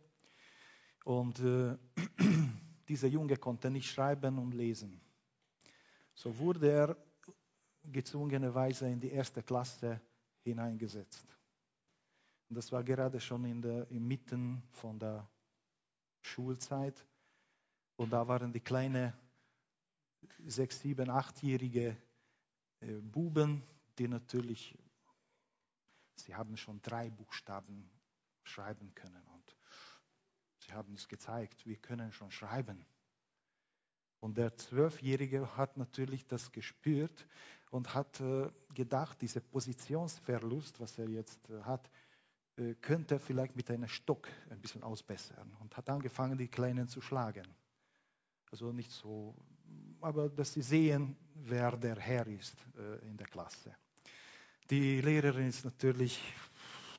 Und 1.04 1.40
äh, 1.40 1.78
dieser 2.88 3.08
Junge 3.08 3.38
konnte 3.38 3.70
nicht 3.70 3.90
schreiben 3.90 4.38
und 4.38 4.54
lesen. 4.54 5.02
So 6.14 6.38
wurde 6.38 6.70
er 6.70 6.98
gezwungenerweise 7.84 8.88
in 8.88 9.00
die 9.00 9.12
erste 9.12 9.42
Klasse 9.42 10.00
hineingesetzt. 10.44 11.26
Und 12.50 12.56
das 12.58 12.72
war 12.72 12.84
gerade 12.84 13.20
schon 13.20 13.46
in 13.46 13.62
der, 13.62 13.90
inmitten 13.90 14.62
von 14.72 15.00
der 15.00 15.28
Schulzeit. 16.22 17.04
Und 17.96 18.12
da 18.12 18.28
waren 18.28 18.52
die 18.52 18.60
kleinen 18.60 19.14
sechs, 20.46 20.80
sieben, 20.80 21.10
achtjährige 21.10 21.98
äh, 22.80 23.02
Buben, 23.02 23.64
die 23.98 24.08
natürlich, 24.08 24.78
sie 26.16 26.36
haben 26.36 26.58
schon 26.58 26.82
drei 26.82 27.10
Buchstaben 27.10 27.90
schreiben 28.44 28.94
können. 28.96 29.26
Und 29.28 29.56
sie 30.60 30.74
haben 30.74 30.94
es 30.94 31.08
gezeigt, 31.08 31.66
wir 31.66 31.78
können 31.78 32.12
schon 32.12 32.32
schreiben. 32.32 32.86
Und 34.20 34.38
der 34.38 34.56
Zwölfjährige 34.56 35.58
hat 35.58 35.78
natürlich 35.78 36.28
das 36.28 36.52
gespürt 36.52 37.28
und 37.72 37.94
hat 37.94 38.20
äh, 38.20 38.52
gedacht, 38.74 39.22
dieser 39.22 39.42
Positionsverlust, 39.42 40.80
was 40.80 40.98
er 40.98 41.10
jetzt 41.10 41.50
äh, 41.50 41.62
hat, 41.64 41.90
könnte 42.82 43.16
er 43.16 43.20
vielleicht 43.20 43.56
mit 43.56 43.72
einem 43.72 43.88
Stock 43.88 44.28
ein 44.50 44.60
bisschen 44.62 44.84
ausbessern 44.84 45.56
und 45.62 45.76
hat 45.78 45.90
angefangen, 45.90 46.38
die 46.38 46.50
Kleinen 46.50 46.88
zu 46.88 47.02
schlagen. 47.02 47.48
Also 48.52 48.72
nicht 48.74 48.92
so, 48.92 49.34
aber 50.02 50.30
dass 50.30 50.54
sie 50.54 50.62
sehen, 50.62 51.16
wer 51.36 51.76
der 51.78 51.98
Herr 51.98 52.28
ist 52.28 52.56
äh, 52.78 53.08
in 53.08 53.18
der 53.18 53.28
Klasse. 53.28 53.76
Die 54.70 55.02
Lehrerin 55.02 55.48
ist 55.48 55.66
natürlich 55.66 56.22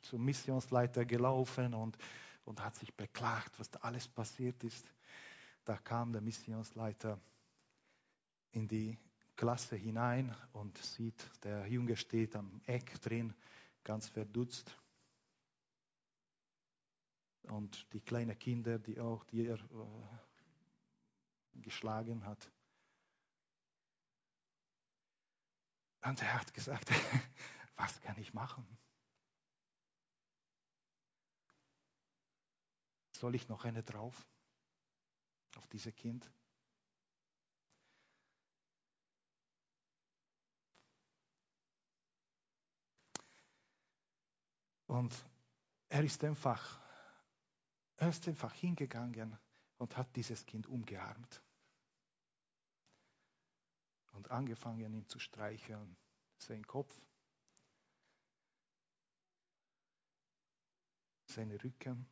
zum 0.03 0.25
Missionsleiter 0.25 1.05
gelaufen 1.05 1.75
und, 1.75 1.97
und 2.45 2.63
hat 2.63 2.77
sich 2.77 2.95
beklagt, 2.95 3.59
was 3.59 3.71
da 3.71 3.79
alles 3.81 4.09
passiert 4.09 4.63
ist. 4.65 4.93
Da 5.65 5.77
kam 5.79 6.13
der 6.13 6.21
Missionsleiter 6.21 7.19
in 8.51 8.69
die 8.69 8.99
Klasse 9.37 9.77
hinein 9.77 10.35
und 10.53 10.77
sieht, 10.79 11.31
der 11.45 11.67
Junge 11.67 11.97
steht 11.97 12.37
am 12.37 12.61
Eck 12.67 13.01
drin, 13.01 13.35
ganz 13.83 14.09
verdutzt. 14.09 14.77
Und 17.45 17.93
die 17.93 18.01
kleinen 18.01 18.39
Kinder, 18.39 18.79
die 18.79 19.01
auch, 19.01 19.25
die 19.25 19.47
er 19.47 19.59
äh, 19.59 19.61
geschlagen 21.61 22.25
hat. 22.25 22.51
Und 26.05 26.21
er 26.21 26.41
hat 26.41 26.53
gesagt, 26.53 26.91
was 27.77 28.01
kann 28.01 28.19
ich 28.19 28.35
machen? 28.35 28.67
Soll 33.13 33.37
ich 33.37 33.49
noch 33.49 33.65
eine 33.65 33.83
drauf? 33.85 34.27
Auf 35.57 35.67
dieses 35.69 35.95
Kind? 35.95 36.29
Und 44.87 45.15
er 45.89 46.05
ist 46.05 46.23
einfach, 46.25 46.81
er 47.97 48.09
ist 48.09 48.27
einfach 48.27 48.53
hingegangen 48.55 49.39
und 49.79 49.97
hat 49.97 50.15
dieses 50.17 50.45
Kind 50.45 50.67
umgearmt 50.67 51.43
angefangen, 54.33 54.95
ihn 54.95 55.09
zu 55.09 55.19
streicheln, 55.19 55.97
seinen 56.39 56.67
Kopf, 56.67 56.95
seine 61.27 61.63
Rücken. 61.63 62.07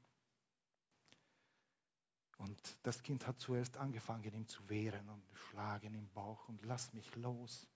Und 2.39 2.79
das 2.83 3.03
Kind 3.03 3.27
hat 3.27 3.39
zuerst 3.39 3.77
angefangen, 3.77 4.33
ihn 4.33 4.47
zu 4.47 4.67
wehren 4.69 5.09
und 5.09 5.23
schlagen 5.35 5.95
im 5.95 6.09
Bauch 6.11 6.49
und 6.49 6.65
lass 6.65 6.93
mich 6.95 7.15
los. 7.17 7.69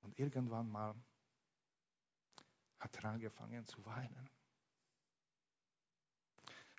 Und 0.00 0.18
irgendwann 0.18 0.70
mal 0.70 0.94
hat 2.78 2.96
er 2.96 3.04
angefangen 3.04 3.66
zu 3.66 3.84
weinen. 3.84 4.30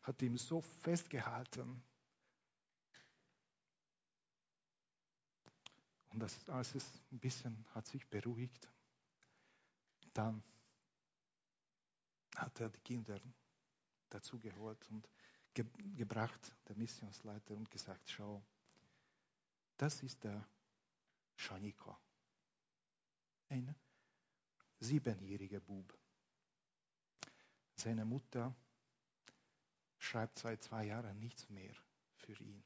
Hat 0.01 0.19
ihm 0.23 0.37
so 0.37 0.61
festgehalten. 0.61 1.83
Und 6.11 6.19
das, 6.19 6.49
als 6.49 6.75
es 6.75 6.85
ein 7.11 7.19
bisschen 7.19 7.65
hat 7.73 7.87
sich 7.87 8.07
beruhigt, 8.07 8.69
dann 10.13 10.43
hat 12.35 12.59
er 12.59 12.69
die 12.69 12.81
Kinder 12.81 13.19
dazu 14.09 14.39
geholt 14.39 14.89
und 14.89 15.07
ge 15.53 15.65
gebracht, 15.95 16.55
der 16.67 16.75
Missionsleiter, 16.75 17.55
und 17.55 17.69
gesagt, 17.69 18.09
schau, 18.09 18.43
das 19.77 20.03
ist 20.03 20.23
der 20.23 20.47
Schaniko, 21.35 21.97
ein 23.49 23.73
siebenjähriger 24.79 25.59
Bub. 25.59 25.97
Seine 27.75 28.05
Mutter 28.05 28.53
schreibt 29.97 30.39
seit 30.39 30.63
zwei 30.63 30.85
Jahren 30.85 31.19
nichts 31.19 31.49
mehr 31.49 31.73
für 32.15 32.33
ihn. 32.33 32.63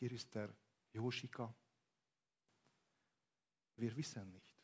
Hier 0.00 0.12
ist 0.12 0.34
der 0.34 0.48
Joschika. 0.94 1.54
Wir 3.76 3.94
wissen 3.94 4.30
nicht, 4.32 4.56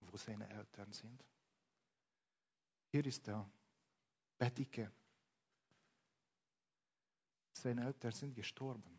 wo 0.00 0.16
seine 0.16 0.48
Eltern 0.48 0.90
sind. 0.90 1.22
Hier 2.86 3.04
ist 3.04 3.26
der 3.26 3.46
Bettike. 4.38 4.90
Seine 7.52 7.84
Eltern 7.84 8.12
sind 8.12 8.34
gestorben. 8.34 8.98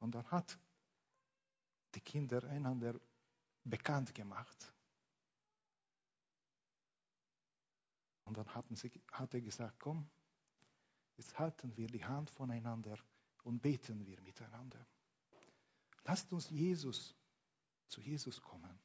Und 0.00 0.12
dann 0.16 0.28
hat 0.32 0.58
die 1.94 2.00
Kinder 2.00 2.42
einander 2.42 3.00
bekannt 3.62 4.12
gemacht. 4.12 4.74
Und 8.24 8.36
dann 8.36 8.52
hatten 8.52 8.74
sie, 8.74 8.90
hat 9.12 9.32
er 9.34 9.40
gesagt, 9.40 9.78
komm, 9.78 10.10
jetzt 11.16 11.38
halten 11.38 11.76
wir 11.76 11.88
die 11.88 12.04
Hand 12.04 12.30
voneinander 12.30 12.98
und 13.42 13.60
beten 13.60 14.04
wir 14.06 14.20
miteinander. 14.20 14.86
Lasst 16.04 16.32
uns 16.32 16.50
Jesus, 16.50 17.16
zu 17.88 18.00
Jesus 18.00 18.40
kommen 18.40 18.78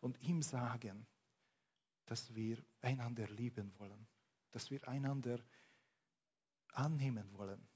und 0.00 0.20
ihm 0.20 0.42
sagen, 0.42 1.06
dass 2.06 2.34
wir 2.34 2.62
einander 2.80 3.28
lieben 3.28 3.76
wollen, 3.78 4.06
dass 4.50 4.70
wir 4.70 4.86
einander 4.88 5.42
annehmen 6.72 7.32
wollen. 7.34 7.68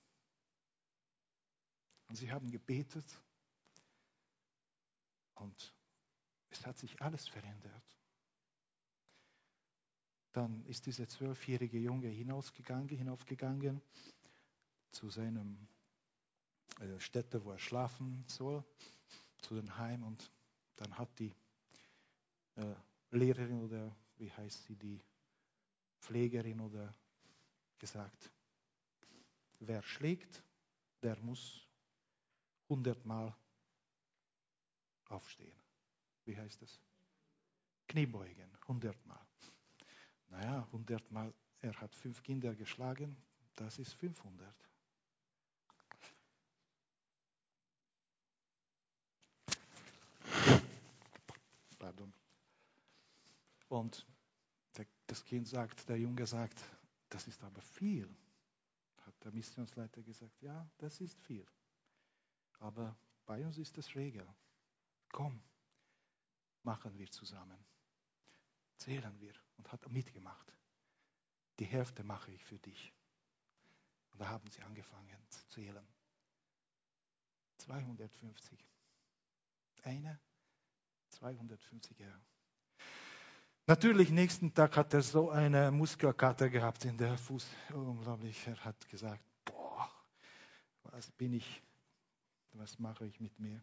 Und 2.09 2.17
sie 2.17 2.31
haben 2.31 2.51
gebetet 2.51 3.07
und 5.35 5.75
es 6.51 6.67
hat 6.67 6.79
sich 6.79 7.01
alles 7.01 7.29
verändert. 7.29 7.98
Dann 10.33 10.65
ist 10.67 10.87
dieser 10.87 11.09
zwölfjährige 11.09 11.79
Junge 11.79 12.09
hinausgegangen, 12.09 12.89
hinaufgegangen 12.89 13.81
zu 14.91 15.11
seinem 15.11 15.69
äh, 16.81 17.01
Stätte, 17.01 17.45
wo 17.45 17.53
er 17.53 17.59
schlafen 17.59 18.25
soll, 18.27 18.65
zu 19.41 19.55
dem 19.55 19.77
Heim 19.77 20.03
und 20.03 20.31
dann 20.77 20.97
hat 20.97 21.19
die 21.19 21.35
äh, 22.57 22.75
Lehrerin 23.11 23.63
oder 23.63 23.97
wie 24.19 24.31
heißt 24.33 24.65
sie, 24.65 24.77
die 24.77 25.01
Pflegerin 26.01 26.61
oder 26.61 26.95
gesagt, 27.79 28.31
wer 29.61 29.83
schlägt, 29.83 30.43
der 31.03 31.19
muss 31.21 31.67
hundertmal 32.69 33.35
aufstehen. 35.07 35.57
Wie 36.25 36.37
heißt 36.37 36.61
das? 36.63 36.81
Kniebeugen, 37.87 38.51
hundertmal. 38.67 39.28
Naja, 40.29 40.67
hundertmal, 40.73 41.33
er 41.61 41.75
hat 41.81 41.95
fünf 41.95 42.23
Kinder 42.23 42.55
geschlagen, 42.55 43.17
das 43.57 43.79
ist 43.79 43.93
500. 43.95 44.55
Pardon. 51.79 52.13
Und 53.69 54.07
das 55.07 55.25
Kind 55.25 55.49
sagt, 55.49 55.89
der 55.89 55.99
Junge 55.99 56.27
sagt, 56.27 56.63
das 57.09 57.27
ist 57.27 57.43
aber 57.43 57.63
viel. 57.63 58.09
Hat 59.07 59.15
der 59.25 59.33
Missionsleiter 59.33 60.03
gesagt, 60.03 60.41
ja, 60.43 60.69
das 60.79 61.01
ist 61.01 61.19
viel. 61.21 61.47
Aber 62.61 62.97
bei 63.25 63.45
uns 63.45 63.57
ist 63.59 63.77
das 63.79 63.95
Regel. 63.95 64.27
Komm, 65.11 65.41
machen 66.63 66.97
wir 66.99 67.11
zusammen. 67.11 67.59
Zählen 68.79 69.21
wir. 69.21 69.35
Und 69.57 69.71
hat 69.71 69.89
mitgemacht. 69.91 70.53
Die 71.59 71.65
Hälfte 71.65 72.05
mache 72.05 72.31
ich 72.31 72.45
für 72.45 72.59
dich. 72.59 72.93
Und 74.13 74.21
da 74.21 74.29
haben 74.29 74.49
sie 74.51 74.63
angefangen 74.63 75.19
zu 75.29 75.47
zählen. 75.49 75.87
250. 77.59 78.65
Eine, 79.83 80.19
250 81.11 81.99
Jahre. 81.99 82.21
Natürlich, 83.67 84.11
nächsten 84.11 84.55
Tag 84.55 84.77
hat 84.77 84.95
er 84.95 85.03
so 85.03 85.31
eine 85.31 85.71
Muskelkater 85.71 86.49
gehabt 86.49 86.85
in 86.85 86.97
der 86.97 87.19
Fuß. 87.19 87.47
Unglaublich. 87.75 88.47
Er 88.47 88.65
hat 88.65 88.89
gesagt, 88.89 89.23
boah, 89.45 89.91
was 90.85 91.11
bin 91.13 91.35
ich, 91.35 91.63
was 92.53 92.79
mache 92.79 93.05
ich 93.07 93.21
mit 93.21 93.39
mir? 93.39 93.63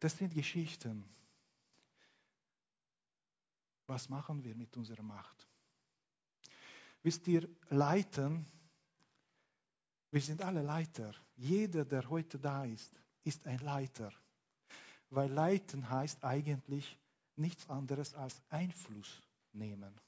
Das 0.00 0.18
sind 0.18 0.34
Geschichten. 0.34 1.04
Was 3.92 4.08
machen 4.08 4.42
wir 4.42 4.54
mit 4.54 4.74
unserer 4.78 5.02
Macht? 5.02 5.46
Wisst 7.02 7.28
ihr, 7.28 7.46
leiten, 7.68 8.46
wir 10.10 10.20
sind 10.22 10.40
alle 10.40 10.62
Leiter. 10.62 11.14
Jeder, 11.36 11.84
der 11.84 12.08
heute 12.08 12.38
da 12.38 12.64
ist, 12.64 12.90
ist 13.22 13.46
ein 13.46 13.58
Leiter. 13.58 14.10
Weil 15.10 15.30
leiten 15.30 15.90
heißt 15.90 16.24
eigentlich 16.24 16.98
nichts 17.36 17.68
anderes 17.68 18.14
als 18.14 18.40
Einfluss 18.48 19.20
nehmen. 19.52 20.00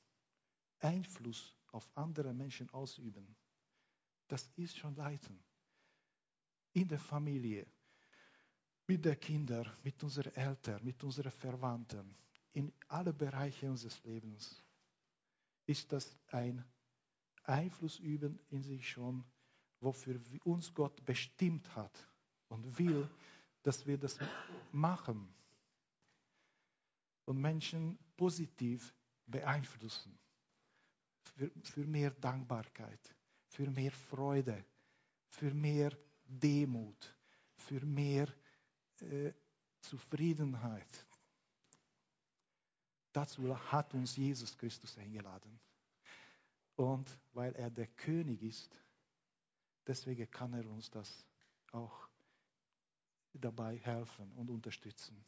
Einfluss 0.78 1.54
auf 1.70 1.86
andere 1.94 2.32
Menschen 2.32 2.70
ausüben. 2.70 3.36
Das 4.28 4.50
ist 4.56 4.78
schon 4.78 4.96
leiten. 4.96 5.38
In 6.72 6.88
der 6.88 7.00
Familie, 7.00 7.66
mit 8.86 9.04
den 9.04 9.20
Kindern, 9.20 9.70
mit 9.82 10.02
unseren 10.02 10.34
Eltern, 10.34 10.82
mit 10.82 11.04
unseren 11.04 11.32
Verwandten, 11.32 12.16
in 12.54 12.72
alle 12.88 13.12
Bereiche 13.12 13.68
unseres 13.68 14.02
Lebens 14.04 14.64
ist 15.66 15.92
das 15.92 16.16
ein 16.28 16.64
Einfluss 17.42 17.98
üben 17.98 18.38
in 18.50 18.62
sich 18.62 18.88
schon, 18.88 19.24
wofür 19.80 20.18
uns 20.44 20.72
Gott 20.72 21.04
bestimmt 21.04 21.74
hat 21.76 22.06
und 22.48 22.78
will, 22.78 23.08
dass 23.62 23.86
wir 23.86 23.98
das 23.98 24.18
machen 24.72 25.28
und 27.26 27.40
Menschen 27.40 27.98
positiv 28.16 28.94
beeinflussen. 29.26 30.18
Für, 31.36 31.50
für 31.62 31.84
mehr 31.84 32.10
Dankbarkeit, 32.12 33.14
für 33.48 33.68
mehr 33.68 33.90
Freude, 33.90 34.64
für 35.28 35.52
mehr 35.52 35.90
Demut, 36.24 37.16
für 37.56 37.84
mehr 37.84 38.28
äh, 39.00 39.32
Zufriedenheit. 39.80 41.06
Dazu 43.14 43.56
hat 43.70 43.94
uns 43.94 44.16
Jesus 44.16 44.58
Christus 44.58 44.98
eingeladen. 44.98 45.60
Und 46.74 47.16
weil 47.32 47.54
er 47.54 47.70
der 47.70 47.86
König 47.86 48.42
ist, 48.42 48.76
deswegen 49.86 50.28
kann 50.32 50.52
er 50.52 50.68
uns 50.68 50.90
das 50.90 51.24
auch 51.70 52.08
dabei 53.32 53.78
helfen 53.78 54.32
und 54.32 54.50
unterstützen. 54.50 55.24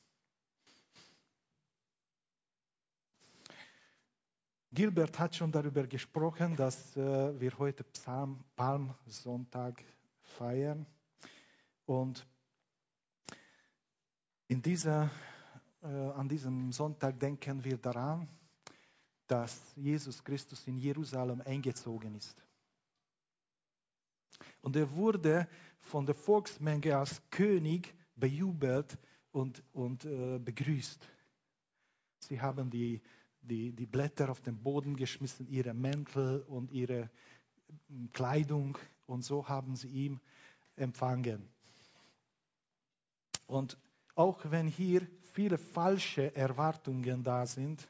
Gilbert 4.72 5.16
hat 5.20 5.37
schon 5.37 5.53
darüber 5.53 5.87
gesprochen, 5.87 6.57
dass 6.57 6.96
äh, 6.96 7.40
wir 7.40 7.57
heute 7.57 7.85
Psalm, 7.85 8.44
Palmsonntag 8.57 9.81
feiern. 10.22 10.85
Und 11.87 12.27
in 14.49 14.61
dieser, 14.61 15.09
an 15.87 16.29
diesem 16.29 16.72
Sonntag 16.72 17.18
denken 17.18 17.62
wir 17.64 17.77
daran, 17.77 18.29
dass 19.27 19.72
Jesus 19.77 20.22
Christus 20.22 20.66
in 20.66 20.79
Jerusalem 20.79 21.42
eingezogen 21.44 22.14
ist. 22.14 22.37
Und 24.61 24.77
er 24.77 24.90
wurde 24.94 25.49
von 25.81 26.07
der 26.07 26.14
Volksmenge 26.14 26.96
als 26.96 27.22
König 27.31 27.94
bejubelt 28.16 28.99
und, 29.33 29.62
und 29.72 30.05
äh, 30.05 30.38
begrüßt. 30.38 31.07
Sie 32.20 32.40
haben 32.40 32.70
die, 32.70 33.01
die, 33.40 33.72
die 33.72 33.87
Blätter 33.87 34.31
auf 34.31 34.40
den 34.40 34.61
Boden 34.62 34.96
geschmissen, 34.96 35.46
ihre 35.49 35.75
Mäntel 35.75 36.42
und 36.42 36.72
ihre 36.72 37.11
hm, 37.88 38.11
Kleidung 38.12 38.77
und 39.07 39.25
so 39.25 39.49
haben 39.49 39.77
sie 39.77 39.88
ihn 39.88 40.20
empfangen. 40.75 41.49
Und 43.46 43.79
auch 44.14 44.51
wenn 44.51 44.66
hier 44.66 45.07
viele 45.37 45.59
falsche 45.59 46.35
Erwartungen 46.35 47.22
da 47.22 47.44
sind, 47.44 47.87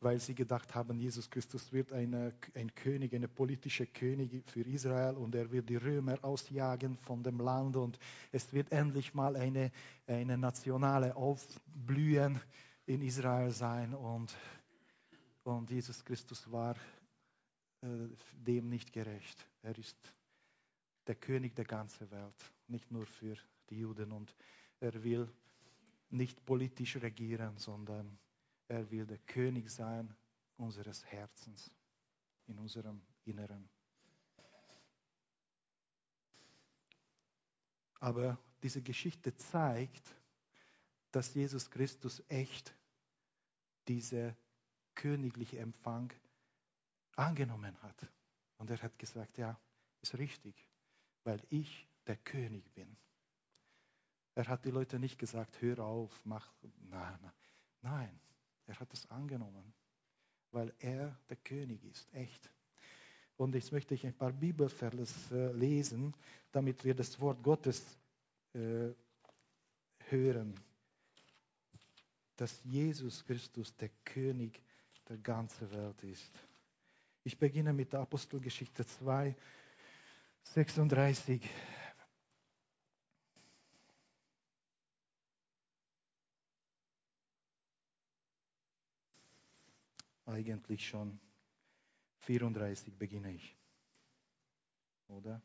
weil 0.00 0.18
sie 0.18 0.34
gedacht 0.34 0.74
haben, 0.74 0.98
Jesus 0.98 1.28
Christus 1.28 1.72
wird 1.74 1.92
eine, 1.92 2.32
ein 2.54 2.74
König, 2.74 3.14
eine 3.14 3.28
politische 3.28 3.86
König 3.86 4.42
für 4.50 4.62
Israel 4.62 5.16
und 5.16 5.34
er 5.34 5.52
wird 5.52 5.68
die 5.68 5.76
Römer 5.76 6.24
ausjagen 6.24 6.96
von 6.96 7.22
dem 7.22 7.38
Land 7.38 7.76
und 7.76 7.98
es 8.32 8.50
wird 8.54 8.72
endlich 8.72 9.12
mal 9.12 9.36
eine, 9.36 9.72
eine 10.06 10.38
nationale 10.38 11.14
Aufblühen 11.16 12.40
in 12.86 13.02
Israel 13.02 13.50
sein 13.50 13.92
und, 13.92 14.34
und 15.42 15.70
Jesus 15.70 16.02
Christus 16.02 16.50
war 16.50 16.76
äh, 17.82 17.86
dem 18.32 18.70
nicht 18.70 18.90
gerecht. 18.90 19.46
Er 19.60 19.76
ist 19.76 19.98
der 21.06 21.14
König 21.14 21.54
der 21.56 21.66
ganzen 21.66 22.10
Welt, 22.10 22.52
nicht 22.68 22.90
nur 22.90 23.04
für 23.04 23.36
die 23.68 23.80
Juden 23.80 24.12
und 24.12 24.34
er 24.84 25.02
will 25.02 25.28
nicht 26.10 26.44
politisch 26.44 26.96
regieren, 26.96 27.56
sondern 27.56 28.18
er 28.68 28.90
will 28.90 29.06
der 29.06 29.18
König 29.18 29.70
sein 29.70 30.14
unseres 30.56 31.04
Herzens, 31.06 31.72
in 32.46 32.58
unserem 32.58 33.00
Inneren. 33.24 33.68
Aber 37.98 38.38
diese 38.62 38.82
Geschichte 38.82 39.34
zeigt, 39.36 40.14
dass 41.10 41.32
Jesus 41.32 41.70
Christus 41.70 42.22
echt 42.28 42.74
diese 43.88 44.36
königliche 44.94 45.58
Empfang 45.58 46.12
angenommen 47.16 47.80
hat. 47.82 48.06
Und 48.58 48.70
er 48.70 48.82
hat 48.82 48.98
gesagt, 48.98 49.38
ja, 49.38 49.58
ist 50.02 50.18
richtig, 50.18 50.68
weil 51.22 51.42
ich 51.48 51.88
der 52.06 52.16
König 52.16 52.70
bin. 52.74 52.96
Er 54.34 54.48
hat 54.48 54.64
die 54.64 54.70
Leute 54.70 54.98
nicht 54.98 55.18
gesagt, 55.18 55.60
hör 55.60 55.80
auf, 55.80 56.20
mach, 56.24 56.52
nein, 56.90 57.18
nein, 57.82 58.20
er 58.66 58.80
hat 58.80 58.92
es 58.92 59.08
angenommen, 59.10 59.72
weil 60.50 60.72
er 60.80 61.16
der 61.28 61.36
König 61.36 61.84
ist, 61.84 62.12
echt. 62.14 62.50
Und 63.36 63.54
jetzt 63.54 63.72
möchte 63.72 63.94
ich 63.94 64.06
ein 64.06 64.14
paar 64.14 64.32
Bibelverse 64.32 65.50
äh, 65.50 65.52
lesen, 65.52 66.14
damit 66.52 66.84
wir 66.84 66.94
das 66.94 67.20
Wort 67.20 67.42
Gottes 67.42 67.98
äh, 68.54 68.90
hören 70.08 70.54
dass 72.36 72.60
Jesus 72.64 73.24
Christus 73.24 73.76
der 73.76 73.90
König 74.04 74.60
der 75.08 75.18
ganzen 75.18 75.70
Welt 75.70 76.02
ist. 76.02 76.32
Ich 77.22 77.38
beginne 77.38 77.72
mit 77.72 77.92
der 77.92 78.00
Apostelgeschichte 78.00 78.84
2, 78.84 79.34
36. 80.42 81.40
Eigentlich 90.34 90.88
schon 90.88 91.20
34 92.22 92.98
beginne 92.98 93.32
ich. 93.34 93.56
Oder? 95.06 95.40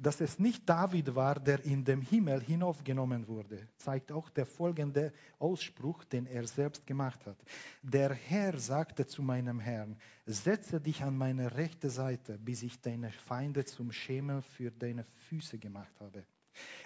Dass 0.00 0.22
es 0.22 0.38
nicht 0.38 0.66
David 0.66 1.14
war, 1.14 1.38
der 1.38 1.62
in 1.64 1.84
den 1.84 2.00
Himmel 2.00 2.40
hinaufgenommen 2.40 3.28
wurde, 3.28 3.68
zeigt 3.76 4.10
auch 4.10 4.30
der 4.30 4.46
folgende 4.46 5.12
Ausspruch, 5.38 6.04
den 6.04 6.26
er 6.26 6.46
selbst 6.46 6.86
gemacht 6.86 7.26
hat. 7.26 7.36
Der 7.82 8.14
Herr 8.14 8.58
sagte 8.58 9.06
zu 9.06 9.22
meinem 9.22 9.60
Herrn, 9.60 9.98
setze 10.24 10.80
dich 10.80 11.02
an 11.02 11.18
meine 11.18 11.54
rechte 11.54 11.90
Seite, 11.90 12.38
bis 12.38 12.62
ich 12.62 12.80
deine 12.80 13.10
Feinde 13.10 13.66
zum 13.66 13.92
Schemel 13.92 14.40
für 14.40 14.70
deine 14.70 15.04
Füße 15.28 15.58
gemacht 15.58 15.92
habe. 16.00 16.24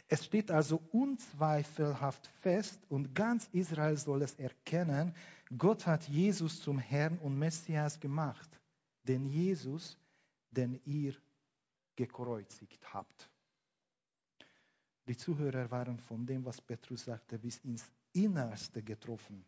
Es 0.08 0.24
steht 0.24 0.50
also 0.50 0.82
unzweifelhaft 0.90 2.26
fest 2.42 2.80
und 2.88 3.14
ganz 3.14 3.48
Israel 3.52 3.96
soll 3.96 4.22
es 4.22 4.34
erkennen, 4.34 5.14
Gott 5.56 5.86
hat 5.86 6.08
Jesus 6.08 6.60
zum 6.60 6.78
Herrn 6.78 7.18
und 7.18 7.38
Messias 7.38 8.00
gemacht, 8.00 8.50
den 9.06 9.26
Jesus, 9.26 9.96
den 10.50 10.80
ihr 10.84 11.14
gekreuzigt 11.96 12.92
habt. 12.92 13.30
Die 15.06 15.16
Zuhörer 15.16 15.70
waren 15.70 15.98
von 15.98 16.24
dem, 16.24 16.44
was 16.44 16.60
Petrus 16.60 17.04
sagte, 17.04 17.38
bis 17.38 17.58
ins 17.58 17.84
Innerste 18.12 18.82
getroffen. 18.82 19.44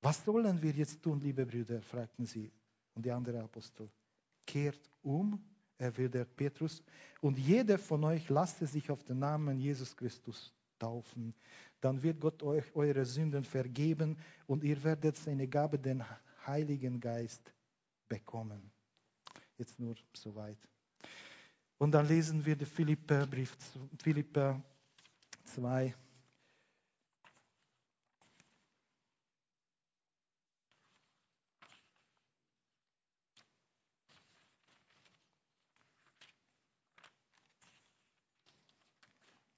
Was 0.00 0.24
sollen 0.24 0.60
wir 0.62 0.72
jetzt 0.72 1.02
tun, 1.02 1.18
liebe 1.20 1.44
Brüder? 1.46 1.80
fragten 1.80 2.26
sie. 2.26 2.52
Und 2.94 3.04
die 3.04 3.10
andere 3.10 3.42
Apostel. 3.42 3.90
Kehrt 4.46 4.90
um, 5.02 5.42
erwidert 5.78 6.36
Petrus, 6.36 6.82
und 7.20 7.38
jeder 7.38 7.78
von 7.78 8.04
euch 8.04 8.28
lasse 8.28 8.66
sich 8.66 8.90
auf 8.90 9.02
den 9.02 9.18
Namen 9.18 9.58
Jesus 9.58 9.96
Christus 9.96 10.52
taufen. 10.78 11.34
Dann 11.80 12.02
wird 12.02 12.20
Gott 12.20 12.42
euch 12.42 12.64
eure 12.76 13.04
Sünden 13.04 13.44
vergeben 13.44 14.16
und 14.46 14.62
ihr 14.62 14.82
werdet 14.84 15.16
seine 15.16 15.48
Gabe, 15.48 15.78
den 15.78 16.04
Heiligen 16.46 17.00
Geist, 17.00 17.52
bekommen. 18.08 18.70
Jetzt 19.56 19.80
nur 19.80 19.94
soweit. 20.12 20.58
Und 21.78 21.92
dann 21.92 22.06
lesen 22.06 22.44
wir 22.44 22.56
den 22.56 22.66
Philipperbrief, 22.66 23.56
Philipper 24.02 24.62
2. 25.44 25.94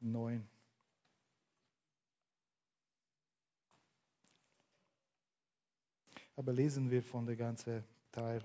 Neun. 0.00 0.48
Aber 6.37 6.52
lesen 6.52 6.90
wir 6.90 7.02
von 7.02 7.26
der 7.26 7.35
ganzen 7.35 7.83
Teil 8.12 8.44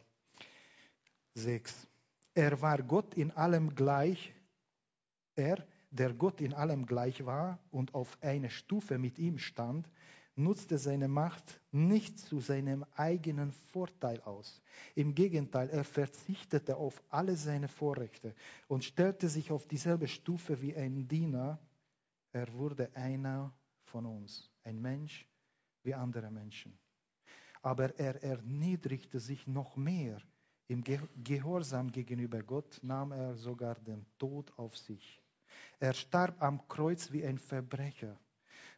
6. 1.36 1.91
Er 2.34 2.62
war 2.62 2.82
Gott 2.82 3.14
in 3.16 3.32
allem 3.32 3.76
gleich. 3.76 4.34
Er, 5.36 5.66
der 5.90 6.14
Gott 6.14 6.40
in 6.40 6.54
allem 6.54 6.86
gleich 6.86 7.26
war 7.26 7.60
und 7.72 7.94
auf 7.94 8.18
einer 8.22 8.50
Stufe 8.50 8.98
mit 8.98 9.20
ihm 9.20 9.38
stand, 9.38 9.90
nutzte 10.36 10.78
seine 10.78 11.10
Macht 11.10 11.62
nicht 11.72 12.18
zu 12.18 12.40
seinem 12.40 12.86
eigenen 12.96 13.52
Vorteil 13.52 14.22
aus. 14.22 14.62
Im 14.96 15.14
Gegenteil, 15.14 15.70
er 15.70 15.84
verzichtete 15.84 16.78
auf 16.78 17.04
alle 17.10 17.36
seine 17.36 17.68
Vorrechte 17.68 18.34
und 18.68 18.86
stellte 18.86 19.28
sich 19.28 19.52
auf 19.52 19.68
dieselbe 19.68 20.08
Stufe 20.08 20.62
wie 20.62 20.76
ein 20.76 21.10
Diener. 21.10 21.60
Er 22.32 22.54
wurde 22.54 22.96
einer 22.96 23.54
von 23.84 24.06
uns, 24.06 24.50
ein 24.64 24.82
Mensch 24.82 25.28
wie 25.84 25.94
andere 25.94 26.32
Menschen. 26.32 26.78
Aber 27.62 28.00
er 28.00 28.24
erniedrigte 28.24 29.20
sich 29.20 29.46
noch 29.48 29.76
mehr 29.76 30.22
im 30.72 30.84
Gehorsam 31.22 31.92
gegenüber 31.92 32.42
Gott 32.42 32.80
nahm 32.82 33.12
er 33.12 33.36
sogar 33.36 33.76
den 33.76 34.06
Tod 34.18 34.54
auf 34.58 34.78
sich. 34.78 35.22
Er 35.82 35.94
starb 35.94 36.42
am 36.42 36.66
Kreuz 36.70 37.12
wie 37.12 37.26
ein 37.26 37.38
Verbrecher. 37.38 38.18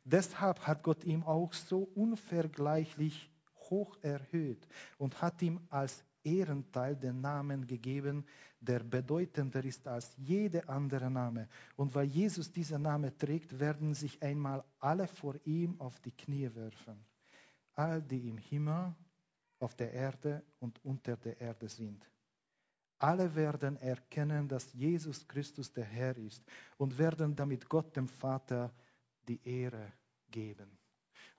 Deshalb 0.04 0.60
hat 0.62 0.82
Gott 0.82 1.04
ihm 1.04 1.24
auch 1.24 1.54
so 1.54 1.84
unvergleichlich 1.94 3.30
hoch 3.70 3.96
erhöht 4.02 4.68
und 4.98 5.22
hat 5.22 5.40
ihm 5.44 5.60
als 5.70 6.04
Ehrenteil 6.24 6.96
den 6.96 7.22
Namen 7.22 7.68
gegeben, 7.68 8.26
der 8.60 8.80
bedeutender 8.80 9.64
ist 9.64 9.88
als 9.88 10.16
jeder 10.18 10.68
andere 10.70 11.12
Name. 11.12 11.48
Und 11.76 11.94
weil 11.94 12.08
Jesus 12.08 12.52
diesen 12.52 12.82
Namen 12.82 13.16
trägt, 13.20 13.60
werden 13.60 13.94
sich 13.94 14.24
einmal 14.24 14.64
alle 14.80 15.08
vor 15.08 15.36
ihm 15.46 15.80
auf 15.80 16.00
die 16.00 16.12
Knie 16.12 16.50
werfen. 16.56 17.06
All 17.76 18.02
die 18.02 18.30
im 18.30 18.38
Himmel, 18.40 18.96
auf 19.64 19.76
der 19.76 19.94
Erde 19.94 20.44
und 20.60 20.84
unter 20.84 21.16
der 21.16 21.40
Erde 21.40 21.70
sind. 21.70 22.06
Alle 23.00 23.34
werden 23.34 23.78
erkennen, 23.78 24.48
dass 24.48 24.74
Jesus 24.74 25.28
Christus 25.28 25.72
der 25.72 25.86
Herr 25.86 26.18
ist 26.18 26.44
und 26.78 26.98
werden 26.98 27.36
damit 27.36 27.70
Gott 27.70 27.96
dem 27.96 28.08
Vater 28.08 28.74
die 29.28 29.40
Ehre 29.44 29.92
geben. 30.30 30.78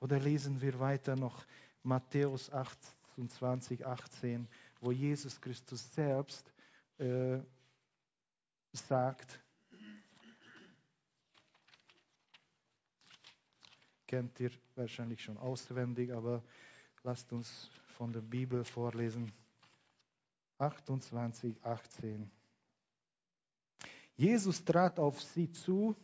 Oder 0.00 0.18
lesen 0.18 0.60
wir 0.60 0.78
weiter 0.80 1.16
noch 1.16 1.46
Matthäus 1.82 2.50
28, 2.50 3.87
18, 3.87 4.48
wo 4.80 4.90
Jesus 4.90 5.40
Christus 5.40 5.94
selbst 5.94 6.52
äh, 6.98 7.38
sagt, 8.72 9.40
kennt 14.06 14.38
ihr 14.40 14.50
wahrscheinlich 14.76 15.22
schon 15.22 15.37
auswendig, 15.38 16.12
aber 16.12 16.42
lasst 17.02 17.32
uns 17.32 17.70
von 17.94 18.12
der 18.12 18.20
Bibel 18.20 18.64
vorlesen. 18.64 19.33
28, 20.59 21.57
18. 21.62 22.30
Jesus 24.16 24.64
trat 24.64 24.98
auf 24.98 25.20
sie 25.20 25.50
zu, 25.50 25.96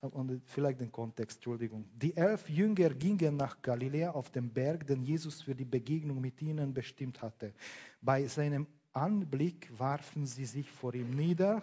und 0.00 0.42
vielleicht 0.46 0.80
den 0.80 0.90
Kontext, 0.90 1.36
Entschuldigung. 1.36 1.88
Die 1.94 2.16
elf 2.16 2.48
Jünger 2.48 2.90
gingen 2.90 3.36
nach 3.36 3.62
Galiläa 3.62 4.10
auf 4.10 4.30
den 4.30 4.52
Berg, 4.52 4.84
den 4.88 5.04
Jesus 5.04 5.42
für 5.42 5.54
die 5.54 5.64
Begegnung 5.64 6.20
mit 6.20 6.42
ihnen 6.42 6.74
bestimmt 6.74 7.22
hatte. 7.22 7.54
Bei 8.00 8.26
seinem 8.26 8.66
Anblick 8.92 9.70
warfen 9.78 10.26
sie 10.26 10.44
sich 10.44 10.68
vor 10.68 10.92
ihm 10.94 11.10
nieder, 11.10 11.62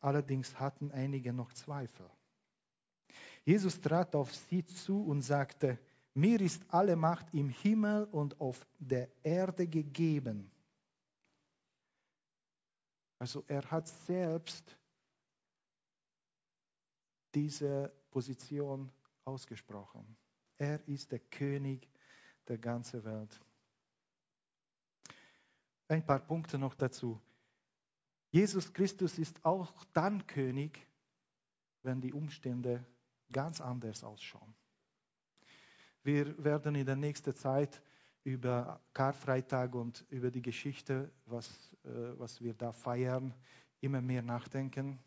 allerdings 0.00 0.58
hatten 0.58 0.90
einige 0.90 1.34
noch 1.34 1.52
Zweifel. 1.52 2.08
Jesus 3.44 3.80
trat 3.80 4.14
auf 4.14 4.34
sie 4.34 4.64
zu 4.64 5.04
und 5.04 5.20
sagte, 5.20 5.78
mir 6.14 6.40
ist 6.40 6.62
alle 6.68 6.96
Macht 6.96 7.32
im 7.32 7.48
Himmel 7.48 8.04
und 8.04 8.40
auf 8.40 8.66
der 8.78 9.08
Erde 9.22 9.66
gegeben. 9.66 10.50
Also 13.18 13.44
er 13.46 13.70
hat 13.70 13.88
selbst 13.88 14.76
diese 17.34 17.92
Position 18.10 18.90
ausgesprochen. 19.24 20.16
Er 20.58 20.86
ist 20.88 21.12
der 21.12 21.20
König 21.20 21.88
der 22.48 22.58
ganzen 22.58 23.04
Welt. 23.04 23.40
Ein 25.88 26.04
paar 26.04 26.20
Punkte 26.20 26.58
noch 26.58 26.74
dazu. 26.74 27.20
Jesus 28.30 28.72
Christus 28.72 29.18
ist 29.18 29.44
auch 29.44 29.84
dann 29.92 30.26
König, 30.26 30.86
wenn 31.82 32.00
die 32.00 32.12
Umstände 32.12 32.84
ganz 33.30 33.60
anders 33.60 34.02
ausschauen. 34.02 34.54
Wir 36.04 36.42
werden 36.42 36.74
in 36.74 36.86
der 36.86 36.96
nächsten 36.96 37.34
Zeit 37.34 37.80
über 38.24 38.80
Karfreitag 38.92 39.74
und 39.74 40.04
über 40.10 40.30
die 40.30 40.42
Geschichte, 40.42 41.10
was, 41.26 41.48
äh, 41.84 42.18
was 42.18 42.40
wir 42.40 42.54
da 42.54 42.72
feiern, 42.72 43.34
immer 43.80 44.00
mehr 44.00 44.22
nachdenken. 44.22 44.98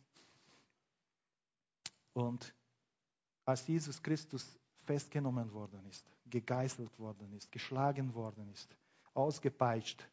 Und 2.14 2.54
als 3.46 3.68
Jesus 3.68 4.02
Christus 4.02 4.58
festgenommen 4.86 5.52
worden 5.52 5.86
ist, 5.88 6.06
gegeißelt 6.26 6.98
worden 6.98 7.34
ist, 7.34 7.52
geschlagen 7.52 8.14
worden 8.14 8.50
ist, 8.52 8.76
ausgepeitscht, 9.14 10.08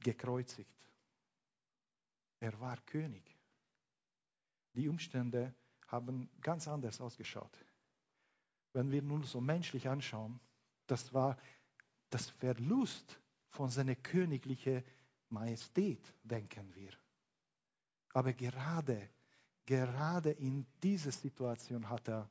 gekreuzigt, 0.00 0.74
er 2.40 2.60
war 2.60 2.76
König. 2.82 3.33
Die 4.74 4.88
Umstände 4.88 5.54
haben 5.86 6.28
ganz 6.40 6.66
anders 6.68 7.00
ausgeschaut. 7.00 7.64
Wenn 8.72 8.90
wir 8.90 9.02
nun 9.02 9.22
so 9.22 9.40
menschlich 9.40 9.88
anschauen, 9.88 10.40
das 10.86 11.14
war 11.14 11.38
das 12.10 12.28
Verlust 12.30 13.20
von 13.48 13.70
seiner 13.70 13.94
königlichen 13.94 14.82
Majestät, 15.28 16.12
denken 16.22 16.74
wir. 16.74 16.92
Aber 18.12 18.32
gerade, 18.32 19.10
gerade 19.64 20.30
in 20.30 20.66
dieser 20.82 21.12
Situation 21.12 21.88
hat 21.88 22.08
er 22.08 22.28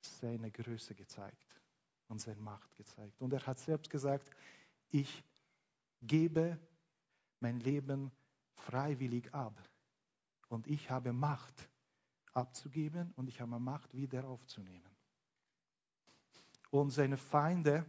seine 0.00 0.50
Größe 0.50 0.94
gezeigt 0.94 1.60
und 2.08 2.20
seine 2.20 2.40
Macht 2.40 2.74
gezeigt. 2.76 3.20
Und 3.20 3.32
er 3.32 3.46
hat 3.46 3.58
selbst 3.58 3.90
gesagt, 3.90 4.30
ich 4.90 5.22
gebe 6.02 6.58
mein 7.40 7.60
Leben 7.60 8.10
freiwillig 8.56 9.32
ab. 9.34 9.60
Und 10.48 10.66
ich 10.66 10.90
habe 10.90 11.12
Macht 11.12 11.68
abzugeben 12.32 13.12
und 13.16 13.28
ich 13.28 13.40
habe 13.40 13.58
Macht 13.58 13.94
wieder 13.94 14.26
aufzunehmen. 14.26 14.90
Und 16.70 16.90
seine 16.90 17.16
Feinde, 17.16 17.86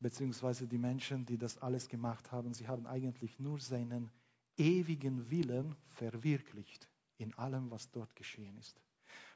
beziehungsweise 0.00 0.66
die 0.66 0.78
Menschen, 0.78 1.24
die 1.24 1.38
das 1.38 1.58
alles 1.58 1.88
gemacht 1.88 2.30
haben, 2.32 2.52
sie 2.54 2.68
haben 2.68 2.86
eigentlich 2.86 3.38
nur 3.38 3.60
seinen 3.60 4.10
ewigen 4.56 5.30
Willen 5.30 5.74
verwirklicht 5.90 6.88
in 7.16 7.34
allem, 7.34 7.70
was 7.70 7.90
dort 7.90 8.14
geschehen 8.16 8.56
ist. 8.58 8.80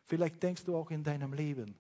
Vielleicht 0.04 0.42
denkst 0.42 0.64
du 0.64 0.76
auch 0.76 0.90
in 0.90 1.04
deinem 1.04 1.32
Leben, 1.32 1.78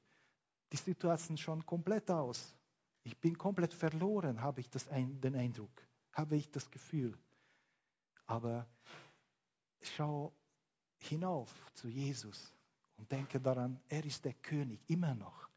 die 0.72 0.76
Situation 0.76 1.36
schon 1.36 1.66
komplett 1.66 2.10
aus. 2.10 2.56
Ich 3.04 3.18
bin 3.18 3.36
komplett 3.36 3.74
verloren, 3.74 4.40
habe 4.40 4.60
ich 4.60 4.70
das, 4.70 4.86
den 4.88 5.34
Eindruck 5.34 5.70
habe 6.12 6.36
ich 6.36 6.50
das 6.50 6.70
Gefühl. 6.70 7.18
Aber 8.26 8.66
schau 9.80 10.32
hinauf 10.98 11.50
zu 11.74 11.88
Jesus 11.88 12.52
Und 12.96 13.10
denke 13.10 13.40
daran, 13.40 13.80
er 13.88 14.04
ist 14.04 14.24
der 14.24 14.34
König, 14.34 14.80
immer 14.88 15.14
noch. 15.14 15.48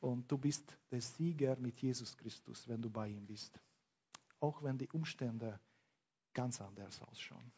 Und 0.00 0.32
du 0.32 0.38
bist 0.38 0.78
der 0.90 1.02
Sieger 1.02 1.56
mit 1.56 1.80
Jesus 1.82 2.16
Christus, 2.16 2.66
wenn 2.68 2.80
du 2.80 2.88
bei 2.88 3.08
ihm 3.08 3.26
bist. 3.26 3.60
Auch 4.40 4.62
wenn 4.62 4.78
die 4.78 4.88
Umstände 4.88 5.60
ganz 6.32 6.60
anders 6.60 7.02
ausschauen. 7.02 7.52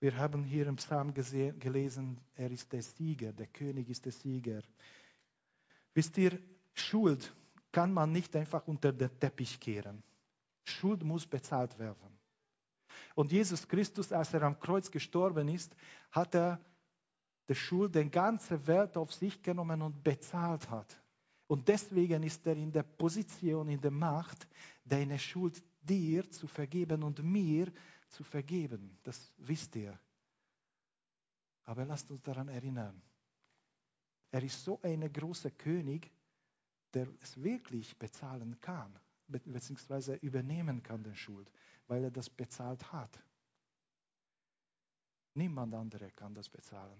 Wir 0.00 0.16
haben 0.16 0.44
hier 0.44 0.66
im 0.66 0.76
Psalm 0.76 1.12
gesehen, 1.12 1.58
gelesen, 1.58 2.20
er 2.34 2.50
ist 2.50 2.72
der 2.72 2.82
Sieger, 2.82 3.32
der 3.32 3.46
König 3.46 3.88
ist 3.88 4.04
der 4.04 4.12
Sieger. 4.12 4.62
Wisst 5.94 6.16
ihr, 6.18 6.38
Schuld 6.78 7.34
kann 7.72 7.92
man 7.92 8.12
nicht 8.12 8.34
einfach 8.36 8.66
unter 8.66 8.92
den 8.92 9.18
Teppich 9.18 9.58
kehren. 9.58 10.02
Schuld 10.64 11.02
muss 11.02 11.26
bezahlt 11.26 11.78
werden. 11.78 12.16
Und 13.14 13.32
Jesus 13.32 13.66
Christus, 13.66 14.12
als 14.12 14.32
er 14.34 14.42
am 14.42 14.58
Kreuz 14.60 14.90
gestorben 14.90 15.48
ist, 15.48 15.74
hat 16.10 16.34
er 16.34 16.60
die 17.48 17.54
Schuld 17.54 17.94
der 17.94 18.04
ganzen 18.06 18.66
Welt 18.66 18.96
auf 18.96 19.12
sich 19.12 19.42
genommen 19.42 19.82
und 19.82 20.02
bezahlt 20.02 20.68
hat. 20.68 21.02
Und 21.46 21.68
deswegen 21.68 22.22
ist 22.22 22.46
er 22.46 22.56
in 22.56 22.72
der 22.72 22.82
Position, 22.82 23.68
in 23.68 23.80
der 23.80 23.92
Macht, 23.92 24.46
deine 24.84 25.18
Schuld 25.18 25.62
dir 25.80 26.28
zu 26.30 26.46
vergeben 26.46 27.02
und 27.02 27.22
mir 27.22 27.72
zu 28.08 28.24
vergeben. 28.24 28.98
Das 29.04 29.32
wisst 29.38 29.76
ihr. 29.76 29.98
Aber 31.64 31.84
lasst 31.84 32.10
uns 32.10 32.22
daran 32.22 32.48
erinnern. 32.48 33.00
Er 34.30 34.42
ist 34.42 34.64
so 34.64 34.80
ein 34.82 35.10
großer 35.12 35.50
König, 35.50 36.10
der 36.96 37.08
es 37.20 37.42
wirklich 37.42 37.98
bezahlen 37.98 38.58
kann, 38.60 38.98
beziehungsweise 39.28 40.14
übernehmen 40.14 40.82
kann, 40.82 41.02
die 41.02 41.14
Schuld, 41.14 41.50
weil 41.88 42.04
er 42.04 42.10
das 42.10 42.30
bezahlt 42.30 42.90
hat. 42.90 43.22
Niemand 45.34 45.74
andere 45.74 46.10
kann 46.12 46.34
das 46.34 46.48
bezahlen. 46.48 46.98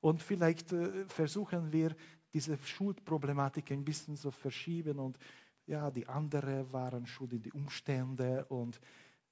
Und 0.00 0.22
vielleicht 0.22 0.72
äh, 0.72 1.04
versuchen 1.08 1.72
wir 1.72 1.96
diese 2.32 2.56
Schuldproblematik 2.56 3.72
ein 3.72 3.84
bisschen 3.84 4.16
zu 4.16 4.30
verschieben 4.30 5.00
und 5.00 5.18
ja, 5.66 5.90
die 5.90 6.06
anderen 6.06 6.72
waren 6.72 7.04
schuld 7.06 7.32
in 7.32 7.42
die 7.42 7.52
Umstände 7.52 8.44
und 8.46 8.80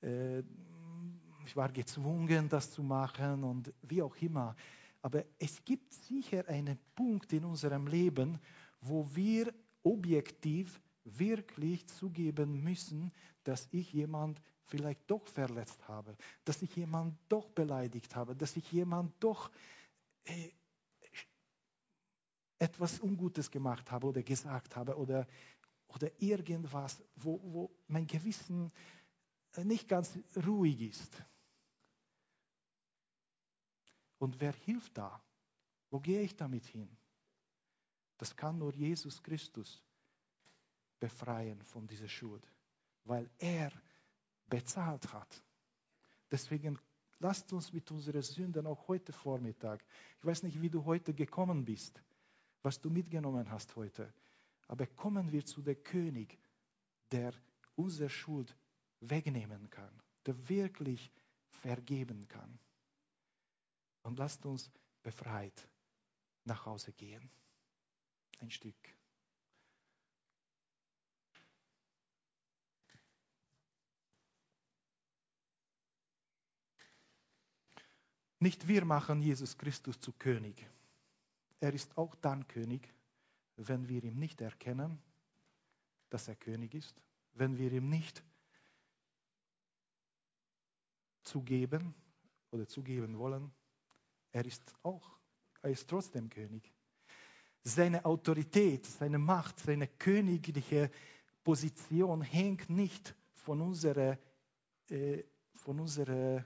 äh, 0.02 0.40
ich 1.44 1.54
war 1.54 1.70
gezwungen, 1.70 2.48
das 2.48 2.72
zu 2.72 2.82
machen 2.82 3.44
und 3.44 3.72
wie 3.82 4.02
auch 4.02 4.16
immer. 4.16 4.56
Aber 5.02 5.24
es 5.38 5.64
gibt 5.64 5.92
sicher 5.92 6.46
einen 6.48 6.78
Punkt 6.96 7.32
in 7.32 7.44
unserem 7.44 7.86
Leben, 7.86 8.38
wo 8.80 9.08
wir 9.14 9.52
objektiv 9.82 10.80
wirklich 11.04 11.86
zugeben 11.88 12.62
müssen, 12.62 13.12
dass 13.44 13.68
ich 13.72 13.92
jemand 13.92 14.40
vielleicht 14.66 15.10
doch 15.10 15.26
verletzt 15.26 15.88
habe, 15.88 16.16
dass 16.44 16.62
ich 16.62 16.74
jemand 16.76 17.18
doch 17.28 17.50
beleidigt 17.50 18.14
habe, 18.14 18.36
dass 18.36 18.56
ich 18.56 18.70
jemand 18.70 19.12
doch 19.22 19.50
äh, 20.24 20.50
etwas 22.58 23.00
Ungutes 23.00 23.50
gemacht 23.50 23.90
habe 23.90 24.06
oder 24.06 24.22
gesagt 24.22 24.76
habe 24.76 24.96
oder, 24.96 25.26
oder 25.88 26.10
irgendwas, 26.20 27.02
wo, 27.16 27.40
wo 27.42 27.70
mein 27.88 28.06
Gewissen 28.06 28.70
nicht 29.64 29.88
ganz 29.88 30.16
ruhig 30.46 30.80
ist. 30.82 31.22
Und 34.18 34.38
wer 34.40 34.52
hilft 34.52 34.96
da? 34.98 35.22
Wo 35.90 35.98
gehe 35.98 36.20
ich 36.20 36.36
damit 36.36 36.66
hin? 36.66 36.99
Das 38.20 38.36
kann 38.36 38.58
nur 38.58 38.74
Jesus 38.74 39.22
Christus 39.22 39.82
befreien 40.98 41.62
von 41.62 41.86
dieser 41.86 42.06
Schuld, 42.06 42.46
weil 43.04 43.30
er 43.38 43.72
bezahlt 44.46 45.10
hat. 45.10 45.42
Deswegen 46.30 46.78
lasst 47.18 47.50
uns 47.54 47.72
mit 47.72 47.90
unseren 47.90 48.20
Sünden 48.20 48.66
auch 48.66 48.88
heute 48.88 49.14
Vormittag, 49.14 49.82
ich 50.18 50.24
weiß 50.26 50.42
nicht, 50.42 50.60
wie 50.60 50.68
du 50.68 50.84
heute 50.84 51.14
gekommen 51.14 51.64
bist, 51.64 52.02
was 52.62 52.78
du 52.78 52.90
mitgenommen 52.90 53.50
hast 53.50 53.74
heute, 53.74 54.12
aber 54.68 54.86
kommen 54.86 55.32
wir 55.32 55.46
zu 55.46 55.62
dem 55.62 55.82
König, 55.82 56.38
der 57.12 57.32
unsere 57.74 58.10
Schuld 58.10 58.54
wegnehmen 59.00 59.70
kann, 59.70 59.98
der 60.26 60.46
wirklich 60.46 61.10
vergeben 61.62 62.28
kann. 62.28 62.58
Und 64.02 64.18
lasst 64.18 64.44
uns 64.44 64.70
befreit 65.02 65.66
nach 66.44 66.66
Hause 66.66 66.92
gehen. 66.92 67.30
Ein 68.40 68.50
Stück. 68.50 68.74
Nicht 78.38 78.66
wir 78.66 78.86
machen 78.86 79.20
Jesus 79.20 79.58
Christus 79.58 80.00
zu 80.00 80.14
König. 80.14 80.66
Er 81.60 81.74
ist 81.74 81.96
auch 81.98 82.14
dann 82.14 82.48
König, 82.48 82.90
wenn 83.56 83.86
wir 83.86 84.02
ihn 84.02 84.18
nicht 84.18 84.40
erkennen, 84.40 84.98
dass 86.08 86.26
er 86.26 86.36
König 86.36 86.74
ist, 86.74 87.02
wenn 87.34 87.58
wir 87.58 87.70
ihm 87.70 87.90
nicht 87.90 88.24
zugeben 91.22 91.94
oder 92.50 92.66
zugeben 92.66 93.18
wollen, 93.18 93.52
er 94.32 94.46
ist 94.46 94.74
auch, 94.82 95.18
er 95.60 95.70
ist 95.70 95.88
trotzdem 95.88 96.30
König. 96.30 96.72
Seine 97.62 98.04
Autorität, 98.04 98.86
seine 98.86 99.18
Macht, 99.18 99.58
seine 99.58 99.86
königliche 99.86 100.90
Position 101.44 102.22
hängt 102.22 102.70
nicht 102.70 103.14
von 103.34 103.60
unserer, 103.60 104.18
äh, 104.88 105.22
von 105.54 105.80
unserer 105.80 106.44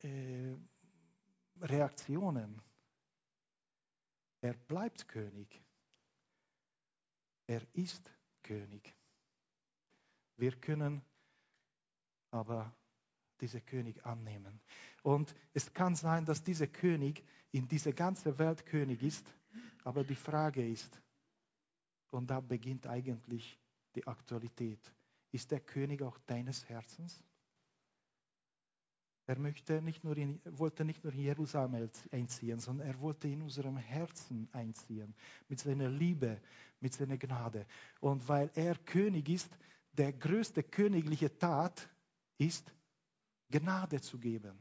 äh, 0.00 0.54
Reaktionen. 1.60 2.60
Er 4.40 4.54
bleibt 4.54 5.06
König. 5.06 5.62
Er 7.46 7.62
ist 7.74 8.10
König. 8.42 8.94
Wir 10.36 10.52
können 10.56 11.02
aber 12.30 12.74
diesen 13.42 13.64
König 13.66 14.06
annehmen. 14.06 14.60
Und 15.02 15.34
es 15.52 15.74
kann 15.74 15.94
sein, 15.94 16.24
dass 16.24 16.42
dieser 16.42 16.68
König 16.68 17.22
in 17.50 17.68
dieser 17.68 17.92
ganzen 17.92 18.38
Welt 18.38 18.64
König 18.64 19.02
ist, 19.02 19.26
aber 19.84 20.04
die 20.04 20.14
Frage 20.14 20.66
ist, 20.66 21.02
und 22.10 22.30
da 22.30 22.40
beginnt 22.40 22.86
eigentlich 22.86 23.58
die 23.94 24.06
Aktualität, 24.06 24.80
ist 25.32 25.50
der 25.50 25.60
König 25.60 26.02
auch 26.02 26.18
deines 26.26 26.68
Herzens? 26.68 27.22
Er 29.26 29.38
möchte 29.38 29.80
nicht 29.80 30.04
nur 30.04 30.16
in, 30.16 30.40
wollte 30.44 30.84
nicht 30.84 31.04
nur 31.04 31.12
in 31.12 31.20
Jerusalem 31.20 31.88
einziehen, 32.10 32.58
sondern 32.58 32.88
er 32.88 33.00
wollte 33.00 33.28
in 33.28 33.42
unserem 33.42 33.76
Herzen 33.76 34.48
einziehen, 34.52 35.14
mit 35.48 35.60
seiner 35.60 35.88
Liebe, 35.88 36.40
mit 36.80 36.92
seiner 36.92 37.16
Gnade. 37.16 37.66
Und 38.00 38.28
weil 38.28 38.50
er 38.54 38.76
König 38.76 39.28
ist, 39.28 39.50
der 39.92 40.12
größte 40.12 40.62
königliche 40.62 41.38
Tat 41.38 41.88
ist, 42.38 42.74
Gnade 43.52 44.00
zu 44.00 44.18
geben. 44.18 44.58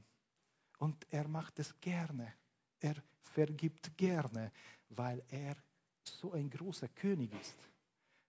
Und 0.77 1.07
er 1.09 1.27
macht 1.27 1.57
es 1.59 1.79
gerne. 1.79 2.33
Er 2.79 2.95
vergibt 3.23 3.97
gerne, 3.97 4.51
weil 4.89 5.23
er 5.29 5.55
so 6.03 6.33
ein 6.33 6.49
großer 6.49 6.89
König 6.89 7.31
ist. 7.33 7.57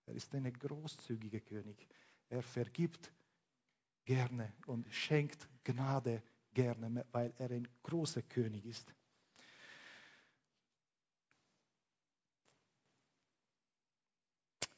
Er 0.06 0.14
ist 0.14 0.34
ein 0.34 0.52
großzügiger 0.52 1.40
König. 1.40 1.86
Er 2.28 2.42
vergibt 2.42 3.12
gerne 4.04 4.52
und 4.66 4.92
schenkt 4.92 5.48
Gnade 5.64 6.22
gerne, 6.54 7.04
weil 7.12 7.32
er 7.38 7.50
ein 7.50 7.68
großer 7.82 8.22
König 8.22 8.64
ist. 8.66 8.94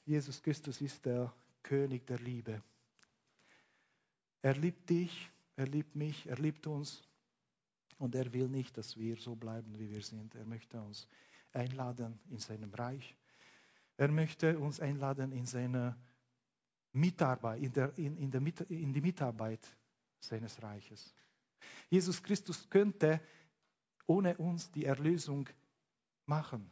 Jesus 0.05 0.42
Christus 0.42 0.81
ist 0.81 1.05
der 1.07 1.33
König 1.62 2.07
der 2.07 2.18
Liebe. 2.18 2.62
Er 4.42 4.55
liebt 4.55 4.88
dich 4.90 5.31
er 5.57 5.67
liebt 5.67 5.95
mich, 5.95 6.27
er 6.27 6.37
liebt 6.37 6.67
uns 6.67 7.03
und 7.99 8.14
er 8.14 8.33
will 8.33 8.49
nicht, 8.49 8.76
dass 8.76 8.97
wir 8.97 9.16
so 9.16 9.35
bleiben, 9.35 9.78
wie 9.78 9.91
wir 9.91 10.03
sind. 10.03 10.35
Er 10.35 10.45
möchte 10.45 10.81
uns 10.81 11.09
einladen 11.53 12.18
in 12.31 12.39
seinem 12.39 12.72
Reich. 12.74 13.16
Er 13.97 14.09
möchte 14.09 14.59
uns 14.59 14.81
einladen 14.81 15.31
in 15.33 15.47
seine 15.47 15.97
Mitarbeit, 16.93 17.62
in, 17.62 17.72
der, 17.72 17.97
in, 17.99 18.16
in, 18.16 18.31
der, 18.31 18.43
in 18.70 18.93
die 18.93 19.01
Mitarbeit 19.01 19.64
seines 20.18 20.61
Reiches. 20.62 21.14
Jesus 21.89 22.22
Christus 22.22 22.68
könnte 22.68 23.20
ohne 24.07 24.37
uns 24.37 24.70
die 24.70 24.85
Erlösung 24.85 25.49
machen. 26.26 26.70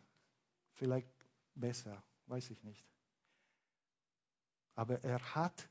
Vielleicht 0.74 1.08
besser, 1.54 2.02
weiß 2.26 2.50
ich 2.50 2.62
nicht. 2.62 2.84
Aber 4.74 5.02
er 5.04 5.20
hat, 5.34 5.68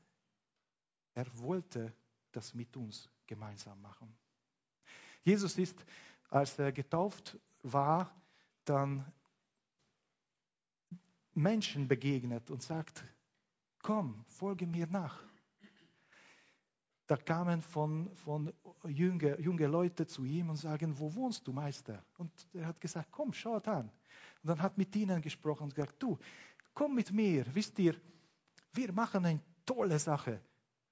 er 1.14 1.26
wollte 1.38 1.92
das 2.32 2.54
mit 2.54 2.76
uns 2.76 3.08
gemeinsam 3.26 3.80
machen. 3.80 4.14
Jesus 5.22 5.56
ist, 5.58 5.84
als 6.28 6.58
er 6.58 6.72
getauft 6.72 7.38
war, 7.62 8.10
dann 8.64 9.04
Menschen 11.34 11.88
begegnet 11.88 12.50
und 12.50 12.62
sagt, 12.62 13.04
komm, 13.82 14.24
folge 14.28 14.66
mir 14.66 14.86
nach. 14.86 15.22
da 17.06 17.16
kamen 17.16 17.62
von, 17.62 18.14
von 18.16 18.52
junge, 18.84 19.40
junge 19.40 19.66
Leute 19.66 20.06
zu 20.06 20.24
ihm 20.24 20.50
und 20.50 20.56
sagen, 20.56 20.98
wo 20.98 21.14
wohnst 21.14 21.46
du, 21.46 21.52
Meister? 21.52 22.04
Und 22.18 22.32
er 22.52 22.66
hat 22.66 22.80
gesagt, 22.80 23.08
komm, 23.10 23.32
schaut 23.32 23.68
an. 23.68 23.90
Und 24.42 24.48
dann 24.48 24.62
hat 24.62 24.78
mit 24.78 24.94
ihnen 24.96 25.20
gesprochen 25.20 25.64
und 25.64 25.74
gesagt, 25.74 26.02
du, 26.02 26.18
komm 26.74 26.94
mit 26.94 27.12
mir, 27.12 27.44
wisst 27.54 27.78
ihr, 27.78 27.94
wir 28.72 28.92
machen 28.92 29.24
eine 29.24 29.40
tolle 29.66 29.98
Sache. 29.98 30.40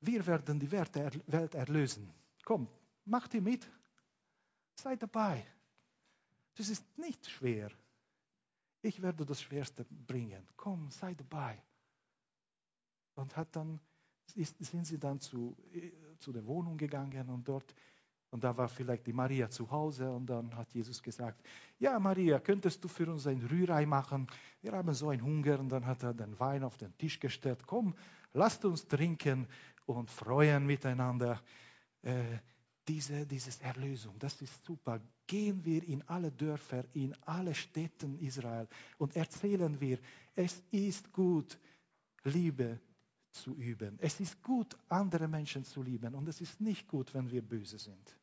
Wir 0.00 0.26
werden 0.26 0.58
die 0.58 0.70
Welt 0.70 1.54
erlösen. 1.54 2.10
Komm, 2.44 2.68
macht 3.04 3.34
ihr 3.34 3.42
mit. 3.42 3.68
Sei 4.74 4.96
dabei. 4.96 5.44
Das 6.56 6.68
ist 6.68 6.84
nicht 6.98 7.28
schwer. 7.28 7.70
Ich 8.82 9.02
werde 9.02 9.26
das 9.26 9.42
Schwerste 9.42 9.84
bringen. 10.06 10.46
Komm, 10.56 10.90
sei 10.90 11.14
dabei. 11.14 11.62
Und 13.14 13.36
hat 13.36 13.54
dann, 13.54 13.78
sind 14.26 14.86
sie 14.86 14.98
dann 14.98 15.20
zu, 15.20 15.54
zu 16.18 16.32
der 16.32 16.46
Wohnung 16.46 16.78
gegangen 16.78 17.28
und 17.28 17.46
dort, 17.46 17.74
und 18.30 18.44
da 18.44 18.56
war 18.56 18.68
vielleicht 18.68 19.06
die 19.06 19.12
Maria 19.12 19.50
zu 19.50 19.70
Hause 19.70 20.10
und 20.10 20.26
dann 20.26 20.54
hat 20.56 20.72
Jesus 20.72 21.02
gesagt, 21.02 21.42
ja 21.78 21.98
Maria, 21.98 22.38
könntest 22.38 22.82
du 22.82 22.88
für 22.88 23.10
uns 23.10 23.26
ein 23.26 23.42
Rührei 23.42 23.86
machen? 23.86 24.28
Wir 24.62 24.72
haben 24.72 24.94
so 24.94 25.08
einen 25.08 25.22
Hunger 25.22 25.58
und 25.58 25.68
dann 25.68 25.84
hat 25.84 26.04
er 26.04 26.14
den 26.14 26.38
Wein 26.38 26.62
auf 26.62 26.76
den 26.76 26.96
Tisch 26.96 27.18
gestellt. 27.18 27.66
Komm, 27.66 27.94
lasst 28.32 28.64
uns 28.64 28.86
trinken 28.86 29.48
und 29.96 30.10
freuen 30.10 30.66
miteinander. 30.66 31.42
Äh, 32.02 32.38
diese 32.88 33.26
dieses 33.26 33.60
Erlösung, 33.60 34.18
das 34.18 34.40
ist 34.42 34.64
super. 34.64 35.00
Gehen 35.26 35.64
wir 35.64 35.86
in 35.86 36.02
alle 36.08 36.32
Dörfer, 36.32 36.84
in 36.94 37.14
alle 37.24 37.54
Städten 37.54 38.18
Israel 38.18 38.66
und 38.98 39.14
erzählen 39.14 39.80
wir, 39.80 39.98
es 40.34 40.62
ist 40.72 41.12
gut, 41.12 41.58
Liebe 42.24 42.80
zu 43.32 43.54
üben. 43.54 43.96
Es 44.00 44.18
ist 44.18 44.42
gut, 44.42 44.76
andere 44.88 45.28
Menschen 45.28 45.64
zu 45.64 45.82
lieben 45.82 46.14
und 46.14 46.28
es 46.28 46.40
ist 46.40 46.60
nicht 46.60 46.88
gut, 46.88 47.14
wenn 47.14 47.30
wir 47.30 47.42
böse 47.42 47.78
sind. 47.78 48.16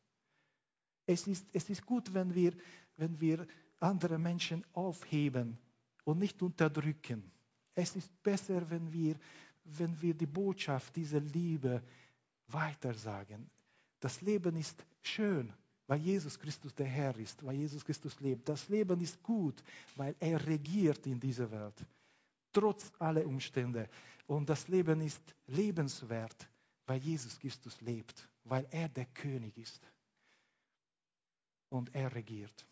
Es 1.05 1.27
ist, 1.27 1.47
es 1.53 1.69
ist 1.69 1.85
gut, 1.85 2.13
wenn 2.13 2.35
wir, 2.35 2.53
wenn 2.97 3.19
wir 3.21 3.47
andere 3.79 4.17
Menschen 4.17 4.65
aufheben 4.73 5.57
und 6.03 6.19
nicht 6.19 6.41
unterdrücken. 6.41 7.31
Es 7.73 7.95
ist 7.95 8.11
besser, 8.23 8.69
wenn 8.69 8.91
wir, 8.91 9.15
wenn 9.77 10.01
wir 10.01 10.13
die 10.13 10.25
Botschaft, 10.25 10.95
diese 10.95 11.19
Liebe 11.19 11.81
weitersagen. 12.47 13.49
Das 13.99 14.21
Leben 14.21 14.55
ist 14.55 14.85
schön, 15.01 15.51
weil 15.87 15.99
Jesus 15.99 16.37
Christus 16.37 16.73
der 16.75 16.85
Herr 16.85 17.17
ist, 17.17 17.43
weil 17.45 17.55
Jesus 17.55 17.83
Christus 17.83 18.19
lebt. 18.19 18.47
Das 18.47 18.69
Leben 18.69 18.99
ist 19.01 19.21
gut, 19.23 19.63
weil 19.95 20.15
er 20.19 20.45
regiert 20.45 21.05
in 21.07 21.19
dieser 21.19 21.49
Welt, 21.49 21.85
trotz 22.51 22.91
aller 22.99 23.25
Umstände. 23.25 23.89
Und 24.27 24.49
das 24.49 24.67
Leben 24.67 25.01
ist 25.01 25.21
lebenswert, 25.47 26.47
weil 26.85 26.99
Jesus 26.99 27.39
Christus 27.39 27.79
lebt, 27.81 28.27
weil 28.43 28.67
er 28.71 28.89
der 28.89 29.05
König 29.05 29.57
ist. 29.57 29.81
Und 31.69 31.93
er 31.93 32.13
regiert. 32.13 32.65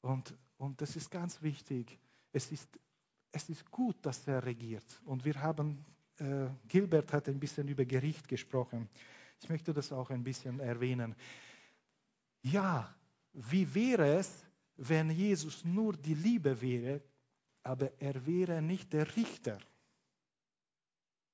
Und, 0.00 0.34
und 0.58 0.80
das 0.80 0.96
ist 0.96 1.10
ganz 1.10 1.42
wichtig. 1.42 1.98
Es 2.32 2.50
ist, 2.50 2.68
es 3.36 3.50
ist 3.50 3.70
gut, 3.70 3.96
dass 4.00 4.26
er 4.26 4.44
regiert. 4.44 5.00
Und 5.04 5.24
wir 5.26 5.34
haben, 5.42 5.84
äh, 6.18 6.48
Gilbert 6.68 7.12
hat 7.12 7.28
ein 7.28 7.38
bisschen 7.38 7.68
über 7.68 7.84
Gericht 7.84 8.26
gesprochen. 8.26 8.88
Ich 9.42 9.50
möchte 9.50 9.74
das 9.74 9.92
auch 9.92 10.08
ein 10.08 10.24
bisschen 10.24 10.58
erwähnen. 10.58 11.14
Ja, 12.40 12.94
wie 13.34 13.74
wäre 13.74 14.16
es, 14.16 14.42
wenn 14.78 15.10
Jesus 15.10 15.66
nur 15.66 15.92
die 15.94 16.14
Liebe 16.14 16.62
wäre, 16.62 17.02
aber 17.62 17.92
er 18.00 18.24
wäre 18.24 18.62
nicht 18.62 18.94
der 18.94 19.14
Richter? 19.14 19.58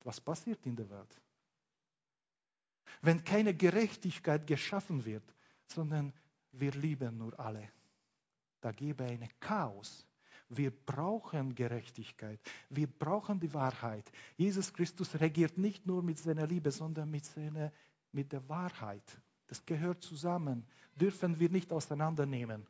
Was 0.00 0.20
passiert 0.20 0.66
in 0.66 0.74
der 0.74 0.90
Welt? 0.90 1.22
Wenn 3.00 3.22
keine 3.22 3.54
Gerechtigkeit 3.54 4.44
geschaffen 4.44 5.04
wird, 5.04 5.34
sondern 5.66 6.12
wir 6.50 6.72
lieben 6.72 7.16
nur 7.18 7.38
alle. 7.38 7.70
Da 8.60 8.72
gäbe 8.72 9.04
ein 9.04 9.28
Chaos. 9.38 10.04
Wir 10.54 10.70
brauchen 10.70 11.54
Gerechtigkeit. 11.54 12.40
Wir 12.68 12.86
brauchen 12.86 13.40
die 13.40 13.52
Wahrheit. 13.54 14.10
Jesus 14.36 14.72
Christus 14.72 15.18
regiert 15.20 15.56
nicht 15.56 15.86
nur 15.86 16.02
mit 16.02 16.18
seiner 16.18 16.46
Liebe, 16.46 16.70
sondern 16.70 17.10
mit 17.10 17.24
seiner 17.24 17.72
mit 18.12 18.32
der 18.32 18.46
Wahrheit. 18.48 19.02
Das 19.46 19.64
gehört 19.64 20.02
zusammen. 20.02 20.66
Dürfen 20.94 21.38
wir 21.40 21.48
nicht 21.48 21.72
auseinandernehmen. 21.72 22.66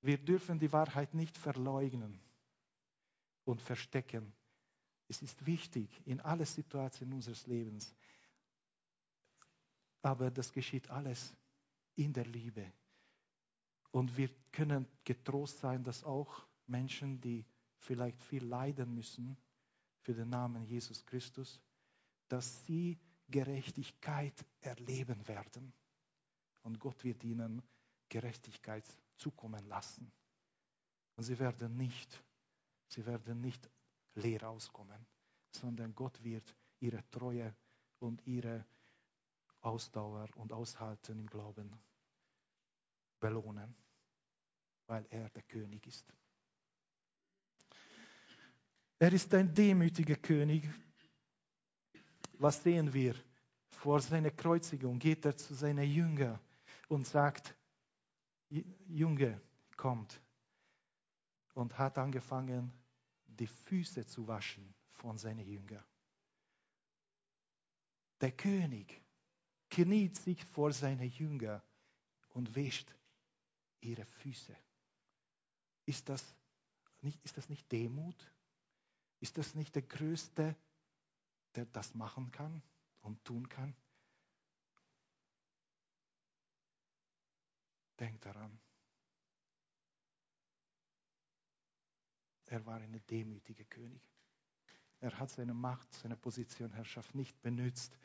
Wir 0.00 0.18
dürfen 0.18 0.58
die 0.58 0.72
Wahrheit 0.72 1.14
nicht 1.14 1.36
verleugnen 1.36 2.20
und 3.44 3.60
verstecken. 3.60 4.32
Es 5.08 5.22
ist 5.22 5.44
wichtig 5.46 5.88
in 6.06 6.20
alle 6.20 6.46
Situationen 6.46 7.14
unseres 7.14 7.46
Lebens. 7.46 7.94
Aber 10.02 10.30
das 10.30 10.52
geschieht 10.52 10.90
alles 10.90 11.34
in 11.94 12.12
der 12.12 12.26
Liebe. 12.26 12.72
Und 13.92 14.16
wir 14.16 14.30
können 14.50 14.88
getrost 15.04 15.58
sein, 15.58 15.84
dass 15.84 16.02
auch 16.02 16.46
Menschen, 16.66 17.20
die 17.20 17.44
vielleicht 17.76 18.22
viel 18.22 18.44
leiden 18.44 18.94
müssen 18.94 19.36
für 20.00 20.14
den 20.14 20.30
Namen 20.30 20.64
Jesus 20.64 21.04
Christus, 21.04 21.60
dass 22.28 22.64
sie 22.66 22.98
Gerechtigkeit 23.28 24.34
erleben 24.60 25.26
werden. 25.28 25.72
Und 26.62 26.80
Gott 26.80 27.04
wird 27.04 27.22
ihnen 27.22 27.62
Gerechtigkeit 28.08 28.84
zukommen 29.16 29.66
lassen. 29.66 30.10
Und 31.16 31.24
sie 31.24 31.38
werden 31.38 31.76
nicht, 31.76 32.24
sie 32.88 33.04
werden 33.04 33.40
nicht 33.40 33.68
leer 34.14 34.48
auskommen, 34.48 35.06
sondern 35.50 35.94
Gott 35.94 36.22
wird 36.22 36.54
ihre 36.80 37.08
Treue 37.10 37.54
und 37.98 38.26
ihre 38.26 38.64
Ausdauer 39.60 40.28
und 40.36 40.52
Aushalten 40.52 41.18
im 41.18 41.26
Glauben 41.26 41.78
belohnen, 43.22 43.74
weil 44.88 45.06
er 45.10 45.30
der 45.30 45.42
König 45.42 45.86
ist. 45.86 46.12
Er 48.98 49.12
ist 49.12 49.32
ein 49.34 49.54
demütiger 49.54 50.16
König, 50.16 50.68
was 52.34 52.62
sehen 52.62 52.92
wir? 52.92 53.14
Vor 53.70 54.00
seiner 54.00 54.30
Kreuzigung 54.30 54.98
geht 54.98 55.24
er 55.24 55.36
zu 55.36 55.54
seinen 55.54 55.88
Jüngern 55.88 56.38
und 56.88 57.06
sagt, 57.06 57.56
Junge, 58.88 59.40
kommt. 59.76 60.20
Und 61.54 61.78
hat 61.78 61.98
angefangen, 61.98 62.72
die 63.26 63.46
Füße 63.46 64.04
zu 64.06 64.26
waschen 64.26 64.74
von 64.90 65.16
seinen 65.18 65.46
Jüngern. 65.46 65.84
Der 68.20 68.32
König 68.32 69.02
kniet 69.70 70.16
sich 70.16 70.44
vor 70.44 70.72
seine 70.72 71.04
Jünger 71.04 71.62
und 72.30 72.54
wäscht 72.54 72.92
ihre 73.82 74.04
Füße. 74.06 74.56
Ist 75.86 76.08
das 76.08 76.34
nicht, 77.00 77.22
ist 77.24 77.36
das 77.36 77.48
nicht 77.48 77.70
Demut? 77.70 78.32
Ist 79.20 79.38
das 79.38 79.54
nicht 79.54 79.74
der 79.74 79.82
größte 79.82 80.56
der 81.54 81.66
das 81.66 81.94
machen 81.94 82.30
kann 82.30 82.62
und 83.02 83.22
tun 83.24 83.48
kann? 83.48 83.76
Denk 87.98 88.20
daran. 88.22 88.58
Er 92.46 92.64
war 92.66 92.76
ein 92.80 93.02
demütiger 93.06 93.64
König. 93.64 94.02
Er 95.00 95.18
hat 95.18 95.30
seine 95.30 95.54
Macht, 95.54 95.92
seine 95.94 96.16
Position, 96.16 96.72
Herrschaft 96.72 97.14
nicht 97.14 97.40
benutzt, 97.42 97.96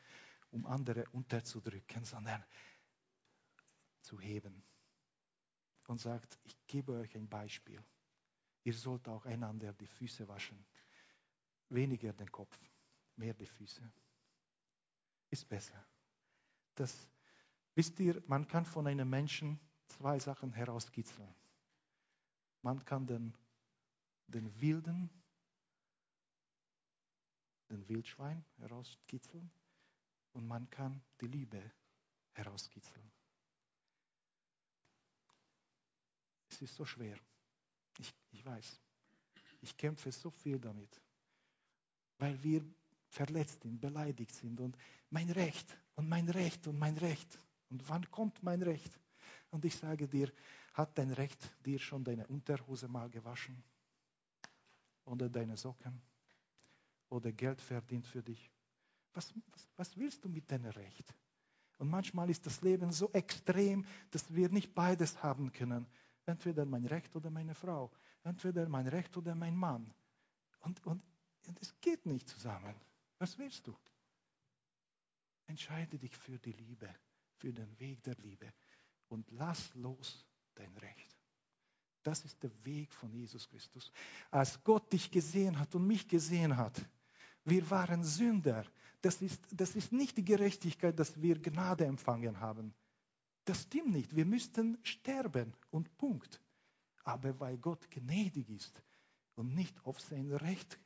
um 0.50 0.66
andere 0.66 1.04
unterzudrücken, 1.10 2.04
sondern 2.04 2.44
zu 4.02 4.20
heben. 4.20 4.62
Und 5.88 6.00
sagt, 6.00 6.38
ich 6.44 6.56
gebe 6.66 6.92
euch 6.92 7.16
ein 7.16 7.28
Beispiel. 7.28 7.82
Ihr 8.62 8.74
sollt 8.74 9.08
auch 9.08 9.24
einander 9.24 9.72
die 9.72 9.86
Füße 9.86 10.28
waschen, 10.28 10.64
weniger 11.70 12.12
den 12.12 12.30
Kopf 12.30 12.56
mehr 13.18 13.34
die 13.34 13.46
Füße. 13.46 13.82
Ist 15.30 15.48
besser. 15.48 15.84
Das, 16.74 17.08
wisst 17.74 17.98
ihr, 18.00 18.22
man 18.26 18.46
kann 18.46 18.64
von 18.64 18.86
einem 18.86 19.10
Menschen 19.10 19.58
zwei 19.86 20.18
Sachen 20.18 20.52
herauskitzeln. 20.52 21.34
Man 22.62 22.84
kann 22.84 23.06
den, 23.06 23.34
den 24.28 24.60
Wilden, 24.60 25.10
den 27.70 27.86
Wildschwein 27.88 28.44
herauskitzeln 28.58 29.50
und 30.32 30.46
man 30.46 30.70
kann 30.70 31.02
die 31.20 31.26
Liebe 31.26 31.70
herauskitzeln. 32.32 33.10
Es 36.58 36.62
ist 36.62 36.74
so 36.74 36.84
schwer. 36.84 37.16
Ich, 37.98 38.12
ich 38.32 38.44
weiß. 38.44 38.80
Ich 39.60 39.76
kämpfe 39.76 40.10
so 40.10 40.28
viel 40.28 40.58
damit, 40.58 41.00
weil 42.18 42.42
wir 42.42 42.64
verletzt 43.06 43.62
sind, 43.62 43.80
beleidigt 43.80 44.34
sind 44.34 44.60
und 44.60 44.76
mein 45.08 45.30
Recht 45.30 45.78
und 45.94 46.08
mein 46.08 46.28
Recht 46.28 46.66
und 46.66 46.76
mein 46.76 46.98
Recht. 46.98 47.38
Und 47.70 47.88
wann 47.88 48.10
kommt 48.10 48.42
mein 48.42 48.60
Recht? 48.60 48.98
Und 49.50 49.64
ich 49.64 49.76
sage 49.76 50.08
dir, 50.08 50.32
hat 50.74 50.98
dein 50.98 51.12
Recht 51.12 51.38
dir 51.64 51.78
schon 51.78 52.02
deine 52.02 52.26
Unterhose 52.26 52.88
mal 52.88 53.08
gewaschen? 53.08 53.62
Oder 55.04 55.28
deine 55.28 55.56
Socken? 55.56 56.02
Oder 57.08 57.30
Geld 57.30 57.60
verdient 57.60 58.08
für 58.08 58.22
dich? 58.24 58.50
Was, 59.14 59.32
was, 59.52 59.68
was 59.76 59.96
willst 59.96 60.24
du 60.24 60.28
mit 60.28 60.50
deinem 60.50 60.72
Recht? 60.72 61.14
Und 61.78 61.88
manchmal 61.88 62.28
ist 62.30 62.44
das 62.46 62.62
Leben 62.62 62.90
so 62.90 63.12
extrem, 63.12 63.86
dass 64.10 64.34
wir 64.34 64.48
nicht 64.48 64.74
beides 64.74 65.22
haben 65.22 65.52
können. 65.52 65.86
Entweder 66.28 66.66
mein 66.66 66.84
Recht 66.84 67.16
oder 67.16 67.30
meine 67.30 67.54
Frau. 67.54 67.90
Entweder 68.22 68.68
mein 68.68 68.86
Recht 68.86 69.16
oder 69.16 69.34
mein 69.34 69.56
Mann. 69.56 69.94
Und, 70.60 70.84
und, 70.86 71.02
und 71.46 71.62
es 71.62 71.74
geht 71.80 72.04
nicht 72.04 72.28
zusammen. 72.28 72.74
Was 73.18 73.38
willst 73.38 73.66
du? 73.66 73.74
Entscheide 75.46 75.98
dich 75.98 76.14
für 76.14 76.38
die 76.38 76.52
Liebe, 76.52 76.94
für 77.36 77.50
den 77.50 77.80
Weg 77.80 78.02
der 78.02 78.14
Liebe 78.16 78.52
und 79.08 79.30
lass 79.30 79.74
los 79.74 80.26
dein 80.54 80.76
Recht. 80.76 81.16
Das 82.02 82.22
ist 82.26 82.42
der 82.42 82.50
Weg 82.62 82.92
von 82.92 83.10
Jesus 83.10 83.48
Christus. 83.48 83.90
Als 84.30 84.62
Gott 84.64 84.92
dich 84.92 85.10
gesehen 85.10 85.58
hat 85.58 85.74
und 85.74 85.86
mich 85.86 86.08
gesehen 86.08 86.58
hat, 86.58 86.78
wir 87.44 87.70
waren 87.70 88.04
Sünder. 88.04 88.66
Das 89.00 89.22
ist, 89.22 89.40
das 89.50 89.74
ist 89.74 89.92
nicht 89.92 90.18
die 90.18 90.24
Gerechtigkeit, 90.24 90.98
dass 90.98 91.22
wir 91.22 91.40
Gnade 91.40 91.86
empfangen 91.86 92.40
haben. 92.40 92.74
Das 93.48 93.62
stimmt 93.62 93.92
nicht. 93.92 94.14
Wir 94.14 94.26
müssten 94.26 94.76
sterben 94.84 95.54
und 95.70 95.96
Punkt. 95.96 96.38
Aber 97.04 97.40
weil 97.40 97.56
Gott 97.56 97.90
gnädig 97.90 98.50
ist 98.50 98.82
und 99.36 99.54
nicht 99.54 99.82
auf 99.86 99.98
sein 99.98 100.30
Recht 100.30 100.78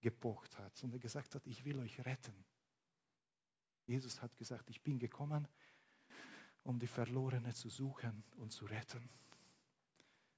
gepocht 0.00 0.56
hat, 0.58 0.76
sondern 0.76 1.00
gesagt 1.00 1.34
hat, 1.34 1.44
ich 1.44 1.64
will 1.64 1.80
euch 1.80 1.98
retten. 2.06 2.44
Jesus 3.86 4.22
hat 4.22 4.36
gesagt, 4.36 4.70
ich 4.70 4.80
bin 4.80 5.00
gekommen, 5.00 5.48
um 6.62 6.78
die 6.78 6.86
Verlorene 6.86 7.52
zu 7.52 7.68
suchen 7.68 8.22
und 8.36 8.52
zu 8.52 8.66
retten. 8.66 9.08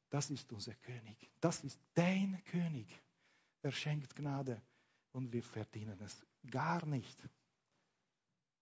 Das 0.08 0.30
ist 0.30 0.50
unser 0.54 0.74
König. 0.76 1.30
Das 1.40 1.62
ist 1.62 1.78
dein 1.92 2.42
König. 2.44 2.88
Er 3.60 3.72
schenkt 3.72 4.16
Gnade 4.16 4.62
und 5.12 5.30
wir 5.30 5.42
verdienen 5.42 6.00
es 6.00 6.24
gar 6.50 6.86
nicht. 6.86 7.22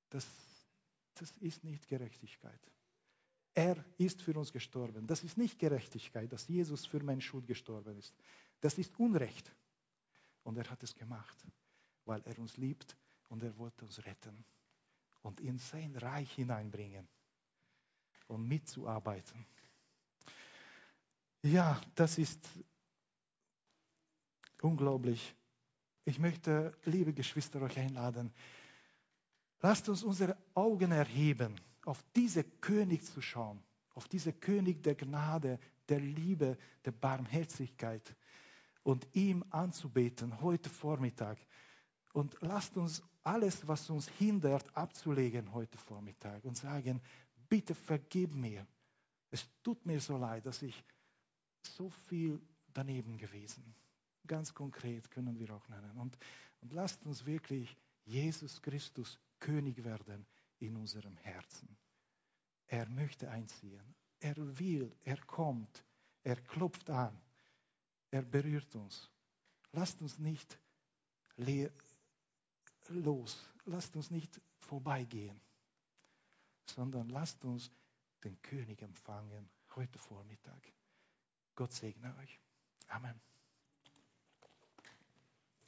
Das, 0.09 0.27
das 1.15 1.31
ist 1.37 1.63
nicht 1.63 1.87
Gerechtigkeit. 1.87 2.61
Er 3.59 3.85
ist 3.97 4.23
für 4.23 4.39
uns 4.39 4.53
gestorben. 4.53 5.09
Das 5.09 5.25
ist 5.25 5.37
nicht 5.37 5.59
Gerechtigkeit, 5.59 6.33
dass 6.33 6.47
Jesus 6.47 6.87
für 6.87 7.03
meine 7.03 7.21
Schuld 7.21 7.45
gestorben 7.49 7.99
ist. 7.99 8.15
Das 8.61 8.79
ist 8.79 8.97
Unrecht. 9.01 9.51
Und 10.45 10.57
er 10.59 10.71
hat 10.71 10.81
es 10.85 10.95
gemacht, 10.95 11.37
weil 12.05 12.23
er 12.25 12.39
uns 12.39 12.57
liebt 12.57 12.97
und 13.29 13.43
er 13.43 13.59
wollte 13.59 13.85
uns 13.85 14.05
retten 14.07 14.45
und 15.23 15.41
in 15.41 15.59
sein 15.59 15.97
Reich 15.97 16.31
hineinbringen 16.35 17.09
und 18.29 18.47
mitzuarbeiten. 18.47 19.45
Ja, 21.43 21.81
das 21.97 22.17
ist 22.17 22.49
unglaublich. 24.63 25.35
Ich 26.05 26.21
möchte, 26.21 26.79
liebe 26.85 27.13
Geschwister, 27.13 27.61
euch 27.63 27.77
einladen. 27.77 28.33
Lasst 29.63 29.89
uns 29.89 30.05
unsere 30.05 30.39
Augen 30.55 30.93
erheben, 30.93 31.61
auf 31.89 32.05
diese 32.15 32.45
König 32.45 33.03
zu 33.03 33.23
schauen, 33.23 33.63
auf 33.95 34.07
diese 34.09 34.35
König 34.35 34.83
der 34.83 34.95
Gnade, 34.95 35.59
der 35.89 35.99
Liebe, 35.99 36.59
der 36.85 36.93
Barmherzigkeit 36.93 38.15
und 38.83 39.09
ihm 39.15 39.43
anzubeten 39.49 40.43
heute 40.43 40.69
Vormittag. 40.69 41.39
Und 42.13 42.37
lasst 42.43 42.77
uns 42.77 43.03
alles, 43.23 43.67
was 43.67 43.89
uns 43.89 44.07
hindert, 44.07 44.77
abzulegen 44.77 45.55
heute 45.55 45.79
Vormittag 45.79 46.45
und 46.45 46.59
sagen, 46.59 47.01
bitte 47.49 47.75
vergib 47.75 48.35
mir. 48.35 48.67
Es 49.31 49.49
tut 49.63 49.87
mir 49.87 49.99
so 49.99 50.19
leid, 50.19 50.45
dass 50.45 50.61
ich 50.61 50.85
so 51.63 51.89
viel 51.89 52.39
daneben 52.75 53.17
gewesen. 53.17 53.75
Ganz 54.27 54.53
konkret 54.53 55.11
können 55.11 55.39
wir 55.39 55.55
auch 55.55 55.67
nennen. 55.69 55.97
Und, 55.97 56.19
und 56.61 56.75
lasst 56.75 57.03
uns 57.07 57.25
wirklich 57.25 57.75
Jesus 58.05 58.61
Christus 58.61 59.19
König 59.41 59.83
werden 59.85 60.27
in 60.59 60.77
unserem 60.77 61.17
Herzen. 61.19 61.77
Er 62.67 62.89
möchte 62.89 63.31
einziehen. 63.31 63.95
Er 64.21 64.37
will, 64.59 64.95
er 65.05 65.21
kommt, 65.25 65.85
er 66.25 66.37
klopft 66.37 66.91
an, 66.91 67.17
er 68.11 68.23
berührt 68.23 68.75
uns. 68.75 69.11
Lasst 69.73 70.01
uns 70.01 70.19
nicht 70.19 70.59
los. 72.89 73.49
Lasst 73.65 73.95
uns 73.97 74.11
nicht 74.11 74.41
vorbeigehen, 74.61 75.41
sondern 76.65 77.09
lasst 77.11 77.45
uns 77.45 77.71
den 78.25 78.41
König 78.43 78.83
empfangen 78.83 79.49
heute 79.77 79.99
Vormittag. 79.99 80.73
Gott 81.55 81.73
segne 81.73 82.17
euch. 82.17 82.41
Amen. 82.89 83.21